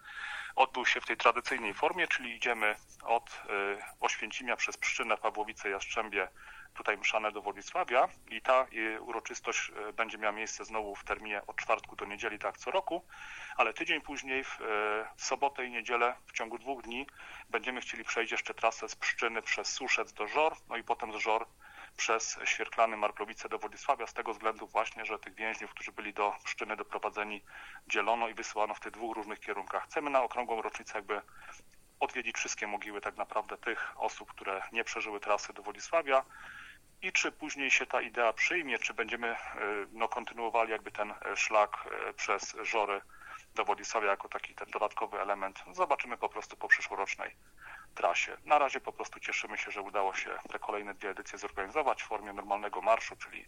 odbył 0.56 0.86
się 0.86 1.00
w 1.00 1.06
tej 1.06 1.16
tradycyjnej 1.16 1.74
formie, 1.74 2.08
czyli 2.08 2.34
idziemy 2.34 2.76
od 3.04 3.30
y, 3.30 3.82
Oświęcimia 4.00 4.56
przez 4.56 4.76
Pszczynę, 4.76 5.16
Pawłowice, 5.16 5.70
Jastrzębie, 5.70 6.28
tutaj 6.74 6.98
mszane 6.98 7.32
do 7.32 7.42
Władysławia 7.42 8.08
i 8.30 8.42
ta 8.42 8.66
y, 8.72 9.00
uroczystość 9.00 9.70
y, 9.88 9.92
będzie 9.92 10.18
miała 10.18 10.32
miejsce 10.32 10.64
znowu 10.64 10.96
w 10.96 11.04
terminie 11.04 11.42
od 11.46 11.56
czwartku 11.56 11.96
do 11.96 12.04
niedzieli, 12.04 12.38
tak 12.38 12.58
co 12.58 12.70
roku, 12.70 13.04
ale 13.56 13.74
tydzień 13.74 14.00
później 14.00 14.44
w, 14.44 14.58
w 15.16 15.24
sobotę 15.24 15.64
i 15.64 15.70
niedzielę 15.70 16.14
w 16.26 16.32
ciągu 16.32 16.58
dwóch 16.58 16.82
dni 16.82 17.06
będziemy 17.50 17.80
chcieli 17.80 18.04
przejść 18.04 18.32
jeszcze 18.32 18.54
trasę 18.54 18.88
z 18.88 18.96
Pszczyny 18.96 19.42
przez 19.42 19.68
Suszec 19.68 20.12
do 20.12 20.26
Żor, 20.26 20.56
no 20.68 20.76
i 20.76 20.84
potem 20.84 21.12
z 21.12 21.16
Żor 21.16 21.46
przez 21.96 22.38
Świerklany 22.44 22.96
Marklowice 22.96 23.48
do 23.48 23.58
Władysławia 23.58 24.06
z 24.06 24.14
tego 24.14 24.32
względu 24.32 24.66
właśnie, 24.66 25.04
że 25.04 25.18
tych 25.18 25.34
więźniów, 25.34 25.70
którzy 25.70 25.92
byli 25.92 26.14
do 26.14 26.34
Pszczyny 26.44 26.76
doprowadzeni, 26.76 27.42
dzielono 27.88 28.28
i 28.28 28.34
wysyłano 28.34 28.74
w 28.74 28.80
tych 28.80 28.92
dwóch 28.92 29.16
różnych 29.16 29.40
kierunkach. 29.40 29.84
Chcemy 29.84 30.10
na 30.10 30.22
okrągłą 30.22 30.62
rocznicę 30.62 30.98
jakby 30.98 31.20
odwiedzić 32.00 32.36
wszystkie 32.36 32.66
mogiły 32.66 33.00
tak 33.00 33.16
naprawdę 33.16 33.58
tych 33.58 33.92
osób, 33.96 34.30
które 34.32 34.62
nie 34.72 34.84
przeżyły 34.84 35.20
trasy 35.20 35.52
do 35.52 35.62
Władysławia 35.62 36.24
i 37.02 37.12
czy 37.12 37.32
później 37.32 37.70
się 37.70 37.86
ta 37.86 38.00
idea 38.00 38.32
przyjmie, 38.32 38.78
czy 38.78 38.94
będziemy 38.94 39.28
e, 39.28 39.38
no, 39.92 40.08
kontynuowali 40.08 40.70
jakby 40.70 40.90
ten 40.90 41.10
e, 41.10 41.36
szlak 41.36 41.88
e, 42.08 42.12
przez 42.12 42.56
Żory 42.62 43.00
do 43.54 43.64
Władysławia 43.64 44.10
jako 44.10 44.28
taki 44.28 44.54
ten 44.54 44.70
dodatkowy 44.70 45.20
element. 45.20 45.64
Zobaczymy 45.72 46.16
po 46.16 46.28
prostu 46.28 46.56
po 46.56 46.68
przyszłorocznej 46.68 47.36
trasie. 47.96 48.36
Na 48.44 48.58
razie 48.58 48.80
po 48.80 48.92
prostu 48.92 49.20
cieszymy 49.20 49.58
się, 49.58 49.70
że 49.70 49.82
udało 49.82 50.14
się 50.14 50.30
te 50.52 50.58
kolejne 50.58 50.94
dwie 50.94 51.10
edycje 51.10 51.38
zorganizować 51.38 52.02
w 52.02 52.06
formie 52.06 52.32
normalnego 52.32 52.82
marszu, 52.82 53.16
czyli 53.16 53.46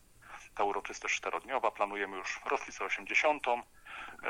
ta 0.54 0.64
uroczystość 0.64 1.14
czterodniowa. 1.14 1.70
Planujemy 1.70 2.16
już 2.16 2.40
rocznicę 2.44 2.84
80. 2.84 3.46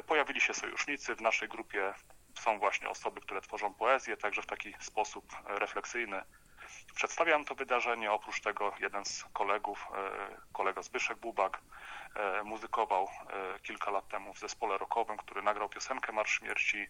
Pojawili 0.06 0.40
się 0.40 0.54
sojusznicy. 0.54 1.14
W 1.14 1.20
naszej 1.20 1.48
grupie 1.48 1.94
są 2.34 2.58
właśnie 2.58 2.88
osoby, 2.88 3.20
które 3.20 3.40
tworzą 3.40 3.74
poezję, 3.74 4.16
także 4.16 4.42
w 4.42 4.46
taki 4.46 4.74
sposób 4.80 5.24
refleksyjny 5.44 6.22
przedstawiam 6.94 7.44
to 7.44 7.54
wydarzenie. 7.54 8.12
Oprócz 8.12 8.40
tego 8.40 8.72
jeden 8.80 9.04
z 9.04 9.24
kolegów, 9.32 9.88
e, 9.94 10.36
kolega 10.52 10.82
Zbyszek 10.82 11.18
Bubak, 11.18 11.60
muzykował 12.44 13.04
e, 13.04 13.58
kilka 13.60 13.90
lat 13.90 14.08
temu 14.08 14.34
w 14.34 14.38
zespole 14.38 14.78
rockowym, 14.78 15.16
który 15.16 15.42
nagrał 15.42 15.68
piosenkę 15.68 16.12
Marsz 16.12 16.38
Śmierci. 16.38 16.86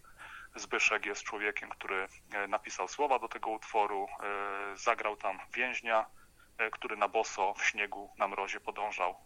Zbyszek 0.54 1.06
jest 1.06 1.22
człowiekiem, 1.22 1.70
który 1.70 2.08
napisał 2.48 2.88
słowa 2.88 3.18
do 3.18 3.28
tego 3.28 3.50
utworu, 3.50 4.08
zagrał 4.74 5.16
tam 5.16 5.38
więźnia, 5.54 6.06
który 6.72 6.96
na 6.96 7.08
boso 7.08 7.54
w 7.54 7.64
śniegu 7.64 8.10
na 8.18 8.28
mrozie 8.28 8.60
podążał 8.60 9.16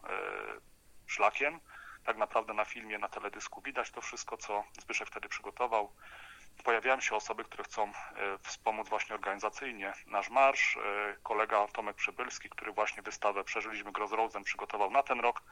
szlakiem. 1.06 1.60
Tak 2.04 2.16
naprawdę 2.16 2.54
na 2.54 2.64
filmie, 2.64 2.98
na 2.98 3.08
teledysku 3.08 3.60
widać 3.60 3.90
to 3.90 4.00
wszystko, 4.00 4.36
co 4.36 4.64
Zbyszek 4.80 5.08
wtedy 5.08 5.28
przygotował 5.28 5.92
pojawiają 6.64 7.00
się 7.00 7.16
osoby, 7.16 7.44
które 7.44 7.64
chcą 7.64 7.84
e, 7.84 7.92
wspomóc 8.42 8.88
właśnie 8.88 9.14
organizacyjnie 9.14 9.92
nasz 10.06 10.30
marsz. 10.30 10.76
E, 10.76 11.16
kolega 11.22 11.66
Tomek 11.66 11.96
Przybylski, 11.96 12.48
który 12.48 12.72
właśnie 12.72 13.02
wystawę 13.02 13.44
Przeżyliśmy 13.44 13.92
Grozrozem 13.92 14.44
przygotował 14.44 14.90
na 14.90 15.02
ten 15.02 15.20
rok, 15.20 15.42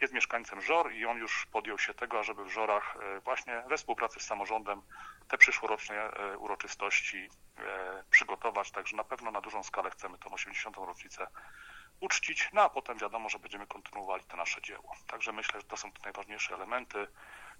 jest 0.00 0.14
mieszkańcem 0.14 0.60
Żor 0.60 0.92
i 0.92 1.06
on 1.06 1.18
już 1.18 1.46
podjął 1.46 1.78
się 1.78 1.94
tego, 1.94 2.18
ażeby 2.20 2.44
w 2.44 2.48
Żorach 2.48 2.96
e, 2.96 3.20
właśnie 3.20 3.62
we 3.68 3.76
współpracy 3.76 4.20
z 4.20 4.26
samorządem 4.26 4.82
te 5.28 5.38
przyszłoroczne 5.38 6.10
uroczystości 6.38 7.28
przygotować. 8.10 8.70
Także 8.70 8.96
na 8.96 9.04
pewno 9.04 9.30
na 9.30 9.40
dużą 9.40 9.62
skalę 9.62 9.90
chcemy 9.90 10.18
tą 10.18 10.30
80. 10.30 10.76
rocznicę 10.76 11.26
uczcić, 12.04 12.48
no 12.52 12.62
a 12.62 12.68
potem 12.68 12.98
wiadomo, 12.98 13.28
że 13.28 13.38
będziemy 13.38 13.66
kontynuowali 13.66 14.24
to 14.24 14.36
nasze 14.36 14.62
dzieło. 14.62 14.94
Także 15.06 15.32
myślę, 15.32 15.60
że 15.60 15.66
to 15.66 15.76
są 15.76 15.92
te 15.92 16.02
najważniejsze 16.04 16.54
elementy. 16.54 17.06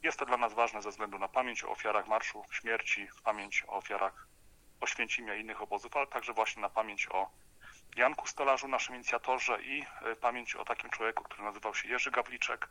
Jest 0.03 0.19
to 0.19 0.27
dla 0.27 0.37
nas 0.37 0.55
ważne 0.55 0.83
ze 0.83 0.91
względu 0.91 1.19
na 1.19 1.29
pamięć 1.29 1.65
o 1.65 1.71
ofiarach 1.71 2.07
Marszu 2.07 2.45
Śmierci, 2.51 3.09
pamięć 3.25 3.65
o 3.67 3.73
ofiarach 3.73 4.27
Oświęcimia 4.81 5.35
i 5.35 5.41
innych 5.41 5.63
obozów, 5.63 5.97
ale 5.97 6.07
także 6.07 6.33
właśnie 6.33 6.63
na 6.63 6.69
pamięć 6.69 7.09
o 7.11 7.31
Janku 7.97 8.27
Stolarzu, 8.27 8.69
naszym 8.69 8.95
inicjatorze 8.95 9.63
i 9.63 9.85
e, 10.03 10.17
pamięć 10.17 10.55
o 10.55 10.65
takim 10.65 10.91
człowieku, 10.91 11.25
który 11.25 11.43
nazywał 11.43 11.75
się 11.75 11.89
Jerzy 11.89 12.11
Gawliczek, 12.11 12.69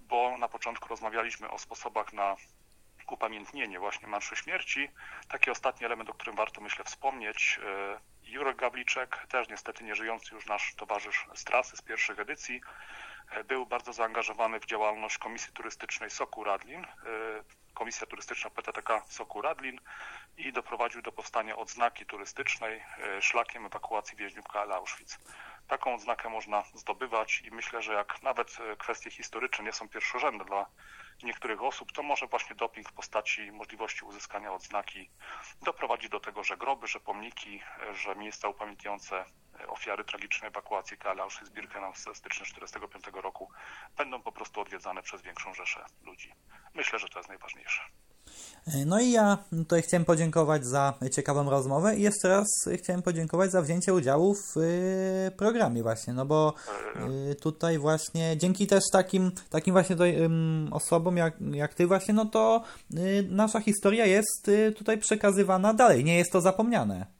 bo 0.00 0.38
na 0.38 0.48
początku 0.48 0.88
rozmawialiśmy 0.88 1.50
o 1.50 1.58
sposobach 1.58 2.12
na 2.12 2.36
upamiętnienie 3.10 3.78
właśnie 3.78 4.08
Marszu 4.08 4.36
Śmierci. 4.36 4.90
Taki 5.28 5.50
ostatni 5.50 5.86
element, 5.86 6.10
o 6.10 6.14
którym 6.14 6.36
warto 6.36 6.60
myślę 6.60 6.84
wspomnieć. 6.84 7.60
E, 8.28 8.30
Jurek 8.30 8.56
Gawliczek, 8.56 9.26
też 9.28 9.48
niestety 9.48 9.84
nieżyjący 9.84 10.34
już 10.34 10.46
nasz 10.46 10.74
towarzysz 10.74 11.26
z 11.34 11.44
trasy 11.44 11.76
z 11.76 11.82
pierwszych 11.82 12.18
edycji, 12.18 12.60
e, 13.30 13.44
był 13.44 13.66
bardzo 13.66 13.92
zaangażowany 13.92 14.60
w 14.60 14.66
działalność 14.66 15.18
Komisji 15.18 15.52
Turystycznej 15.52 16.10
Soku 16.10 16.44
Radlin, 16.44 16.84
e, 16.84 16.88
Komisja 17.74 18.06
Turystyczna 18.06 18.50
PTTK 18.50 19.02
Soku 19.06 19.42
Radlin 19.42 19.80
i 20.36 20.52
doprowadził 20.52 21.02
do 21.02 21.12
powstania 21.12 21.56
odznaki 21.56 22.06
turystycznej 22.06 22.84
szlakiem 23.20 23.66
ewakuacji 23.66 24.16
więźniów 24.16 24.46
KL 24.46 24.72
Auschwitz. 24.72 25.18
Taką 25.68 25.94
odznakę 25.94 26.28
można 26.28 26.62
zdobywać 26.74 27.40
i 27.40 27.50
myślę, 27.50 27.82
że 27.82 27.92
jak 27.92 28.22
nawet 28.22 28.56
kwestie 28.78 29.10
historyczne 29.10 29.64
nie 29.64 29.72
są 29.72 29.88
pierwszorzędne 29.88 30.44
dla 30.44 30.66
niektórych 31.22 31.62
osób, 31.62 31.92
to 31.92 32.02
może 32.02 32.26
właśnie 32.26 32.56
doping 32.56 32.88
w 32.88 32.92
postaci 32.92 33.52
możliwości 33.52 34.04
uzyskania 34.04 34.52
odznaki 34.52 35.10
doprowadzi 35.62 36.08
do 36.08 36.20
tego, 36.20 36.44
że 36.44 36.56
groby, 36.56 36.86
że 36.86 37.00
pomniki, 37.00 37.62
że 37.92 38.14
miejsca 38.14 38.48
upamiętniające 38.48 39.24
ofiary 39.68 40.04
tragicznej 40.04 40.48
ewakuacji 40.48 40.98
KL 40.98 41.20
Auschwitz-Birkenau 41.20 41.94
z 41.94 42.00
stycznia 42.00 42.44
1945 42.46 43.06
roku 43.22 43.50
będą 43.96 44.22
po 44.22 44.32
prostu 44.32 44.60
odwiedzane 44.60 45.02
przez 45.02 45.22
większą 45.22 45.54
rzeszę 45.54 45.84
ludzi. 46.02 46.34
Myślę, 46.74 46.98
że 46.98 47.08
to 47.08 47.18
jest 47.18 47.28
najważniejsze. 47.28 47.82
No 48.86 49.00
i 49.00 49.10
ja 49.10 49.38
tutaj 49.50 49.82
chciałem 49.82 50.04
podziękować 50.04 50.66
za 50.66 50.94
ciekawą 51.12 51.50
rozmowę 51.50 51.96
i 51.96 52.02
jeszcze 52.02 52.28
raz 52.28 52.46
chciałem 52.76 53.02
podziękować 53.02 53.50
za 53.50 53.62
wzięcie 53.62 53.94
udziału 53.94 54.34
w 54.34 54.56
y, 54.56 55.36
programie 55.36 55.82
właśnie, 55.82 56.12
no 56.12 56.26
bo 56.26 56.54
y, 57.30 57.34
tutaj 57.34 57.78
właśnie 57.78 58.36
dzięki 58.36 58.66
też 58.66 58.84
takim, 58.92 59.30
takim 59.50 59.72
właśnie 59.72 59.96
osobom 60.70 61.16
jak, 61.16 61.34
jak 61.50 61.74
ty 61.74 61.86
właśnie, 61.86 62.14
no 62.14 62.24
to 62.24 62.62
nasza 63.30 63.60
historia 63.60 64.06
jest 64.06 64.50
tutaj 64.76 64.98
przekazywana 64.98 65.74
dalej, 65.74 66.04
nie 66.04 66.18
jest 66.18 66.32
to 66.32 66.40
zapomniane. 66.40 67.18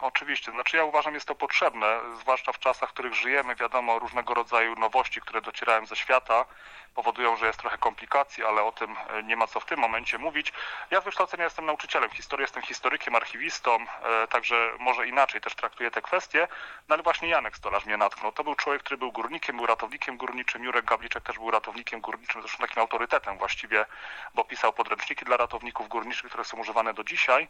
Oczywiście, 0.00 0.52
znaczy 0.52 0.76
ja 0.76 0.84
uważam, 0.84 1.14
jest 1.14 1.26
to 1.26 1.34
potrzebne, 1.34 2.00
zwłaszcza 2.20 2.52
w 2.52 2.58
czasach, 2.58 2.90
w 2.90 2.92
których 2.92 3.14
żyjemy. 3.14 3.54
Wiadomo, 3.54 3.98
różnego 3.98 4.34
rodzaju 4.34 4.74
nowości, 4.74 5.20
które 5.20 5.40
docierają 5.40 5.86
ze 5.86 5.96
świata, 5.96 6.44
powodują, 6.94 7.36
że 7.36 7.46
jest 7.46 7.58
trochę 7.58 7.78
komplikacji, 7.78 8.44
ale 8.44 8.62
o 8.62 8.72
tym 8.72 8.96
e, 9.08 9.22
nie 9.22 9.36
ma 9.36 9.46
co 9.46 9.60
w 9.60 9.64
tym 9.64 9.80
momencie 9.80 10.18
mówić. 10.18 10.52
Ja 10.90 11.00
z 11.00 11.04
wykształcenia 11.04 11.44
jestem 11.44 11.66
nauczycielem 11.66 12.10
historii, 12.10 12.42
jestem 12.42 12.62
historykiem, 12.62 13.14
archiwistą, 13.14 13.78
e, 14.02 14.26
także 14.26 14.72
może 14.78 15.06
inaczej 15.06 15.40
też 15.40 15.54
traktuję 15.54 15.90
te 15.90 16.02
kwestie, 16.02 16.48
no 16.88 16.94
ale 16.94 17.02
właśnie 17.02 17.28
Janek 17.28 17.56
Stolarz 17.56 17.86
mnie 17.86 17.96
natknął. 17.96 18.32
To 18.32 18.44
był 18.44 18.54
człowiek, 18.54 18.82
który 18.82 18.98
był 18.98 19.12
górnikiem, 19.12 19.56
był 19.56 19.66
ratownikiem 19.66 20.16
górniczym, 20.16 20.64
Jurek 20.64 20.84
Gawliczek 20.84 21.24
też 21.24 21.36
był 21.36 21.50
ratownikiem 21.50 22.00
górniczym, 22.00 22.42
zresztą 22.42 22.58
takim 22.58 22.82
autorytetem 22.82 23.38
właściwie, 23.38 23.86
bo 24.34 24.44
pisał 24.44 24.72
podręczniki 24.72 25.24
dla 25.24 25.36
ratowników 25.36 25.88
górniczych, 25.88 26.28
które 26.28 26.44
są 26.44 26.56
używane 26.56 26.94
do 26.94 27.04
dzisiaj 27.04 27.48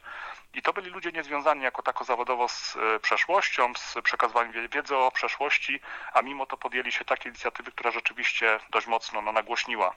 i 0.54 0.62
to 0.62 0.72
byli 0.72 0.90
ludzie 0.90 1.12
niezwiązani 1.12 1.62
jako 1.62 1.82
tako 1.82 2.04
zawodowo 2.04 2.48
z 2.48 2.76
e, 2.76 3.00
przeszłością, 3.00 3.72
z 3.74 3.94
przekazywaniem 4.02 4.68
wiedzy 4.68 4.96
o 4.96 5.10
przeszłości, 5.10 5.80
a 6.12 6.22
mimo 6.22 6.46
to 6.46 6.56
podjęli 6.56 6.92
się 6.92 7.04
takie 7.04 7.28
inicjatywy, 7.28 7.72
która 7.72 7.90
rzeczywiście 7.90 8.60
dość 8.70 8.86
mocno 8.86 9.22
no, 9.30 9.34
nagłośniła 9.34 9.94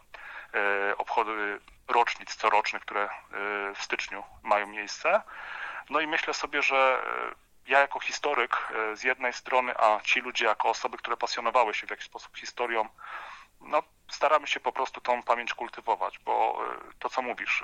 e, 0.54 0.98
obchody 0.98 1.60
rocznic 1.88 2.36
corocznych, 2.36 2.82
które 2.82 3.04
e, 3.04 3.10
w 3.76 3.84
styczniu 3.84 4.24
mają 4.44 4.68
miejsce. 4.68 5.22
No 5.90 6.00
i 6.00 6.08
myślę 6.08 6.34
sobie, 6.34 6.62
że 6.62 7.04
e, 7.68 7.72
ja 7.72 7.80
jako 7.80 8.00
historyk 8.00 8.68
z 8.94 9.04
jednej 9.04 9.34
strony, 9.34 9.74
a 9.78 10.00
ci 10.02 10.22
ludzie 10.22 10.46
jako 10.46 10.70
osoby, 10.70 10.98
które 10.98 11.18
pasjonowały 11.18 11.74
się 11.74 11.88
w 11.88 11.90
jakiś 11.90 12.06
sposób 12.06 12.38
historią, 12.38 12.90
no 13.62 13.84
staramy 14.12 14.48
się 14.48 14.60
po 14.60 14.72
prostu 14.72 15.02
tą 15.02 15.24
pamięć 15.24 15.54
kultywować, 15.54 16.20
bo 16.20 16.66
to 17.00 17.10
co 17.10 17.22
mówisz, 17.22 17.64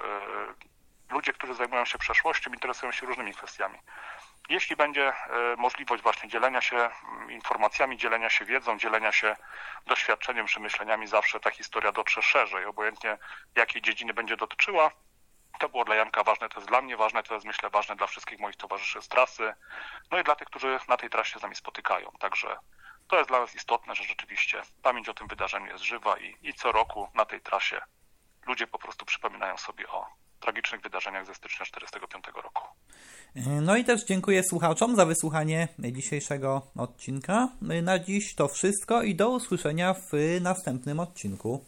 ludzie, 1.10 1.34
którzy 1.34 1.53
zajmują 1.53 1.86
się 1.86 1.97
przeszłością, 1.97 2.51
interesują 2.51 2.91
się 2.91 3.05
różnymi 3.05 3.34
kwestiami. 3.34 3.79
Jeśli 4.49 4.75
będzie 4.75 5.07
e, 5.07 5.15
możliwość 5.57 6.03
właśnie 6.03 6.29
dzielenia 6.29 6.62
się 6.62 6.77
mm, 6.77 7.31
informacjami, 7.31 7.97
dzielenia 7.97 8.29
się 8.29 8.45
wiedzą, 8.45 8.77
dzielenia 8.77 9.12
się 9.12 9.35
doświadczeniem, 9.85 10.45
przemyśleniami, 10.45 11.07
zawsze 11.07 11.39
ta 11.39 11.51
historia 11.51 11.91
dotrze 11.91 12.21
szerzej, 12.21 12.65
obojętnie 12.65 13.17
jakiej 13.55 13.81
dziedziny 13.81 14.13
będzie 14.13 14.38
dotyczyła. 14.38 14.91
To 15.59 15.69
było 15.69 15.85
dla 15.85 15.95
Janka 15.95 16.23
ważne, 16.23 16.49
to 16.49 16.59
jest 16.59 16.67
dla 16.67 16.81
mnie 16.81 16.97
ważne, 16.97 17.23
to 17.23 17.33
jest 17.33 17.45
myślę 17.45 17.69
ważne 17.69 17.95
dla 17.95 18.07
wszystkich 18.07 18.39
moich 18.39 18.55
towarzyszy 18.55 19.01
z 19.01 19.07
trasy, 19.07 19.53
no 20.12 20.19
i 20.19 20.23
dla 20.23 20.35
tych, 20.35 20.47
którzy 20.47 20.79
na 20.88 20.97
tej 20.97 21.09
trasie 21.09 21.39
z 21.39 21.41
nami 21.41 21.55
spotykają. 21.55 22.12
Także 22.19 22.57
to 23.07 23.17
jest 23.17 23.29
dla 23.29 23.39
nas 23.39 23.55
istotne, 23.55 23.95
że 23.95 24.03
rzeczywiście 24.03 24.62
pamięć 24.83 25.09
o 25.09 25.13
tym 25.13 25.27
wydarzeniu 25.27 25.71
jest 25.71 25.83
żywa 25.83 26.17
i, 26.17 26.38
i 26.41 26.53
co 26.53 26.71
roku 26.71 27.12
na 27.13 27.25
tej 27.25 27.41
trasie 27.41 27.81
ludzie 28.45 28.67
po 28.67 28.79
prostu 28.79 29.05
przypominają 29.05 29.57
sobie 29.57 29.88
o 29.88 30.18
tragicznych 30.39 30.82
wydarzeniach 30.82 31.25
ze 31.25 31.34
stycznia 31.34 31.65
1945 31.65 32.43
roku. 32.43 32.63
No 33.62 33.78
i 33.78 33.84
też 33.84 34.06
dziękuję 34.06 34.43
słuchaczom 34.43 34.95
za 34.95 35.06
wysłuchanie 35.06 35.67
dzisiejszego 35.80 36.62
odcinka. 36.75 37.49
Na 37.62 37.99
dziś 37.99 38.36
to 38.36 38.47
wszystko 38.47 39.04
i 39.04 39.15
do 39.15 39.30
usłyszenia 39.30 39.93
w 39.93 40.12
następnym 40.41 40.99
odcinku. 40.99 41.65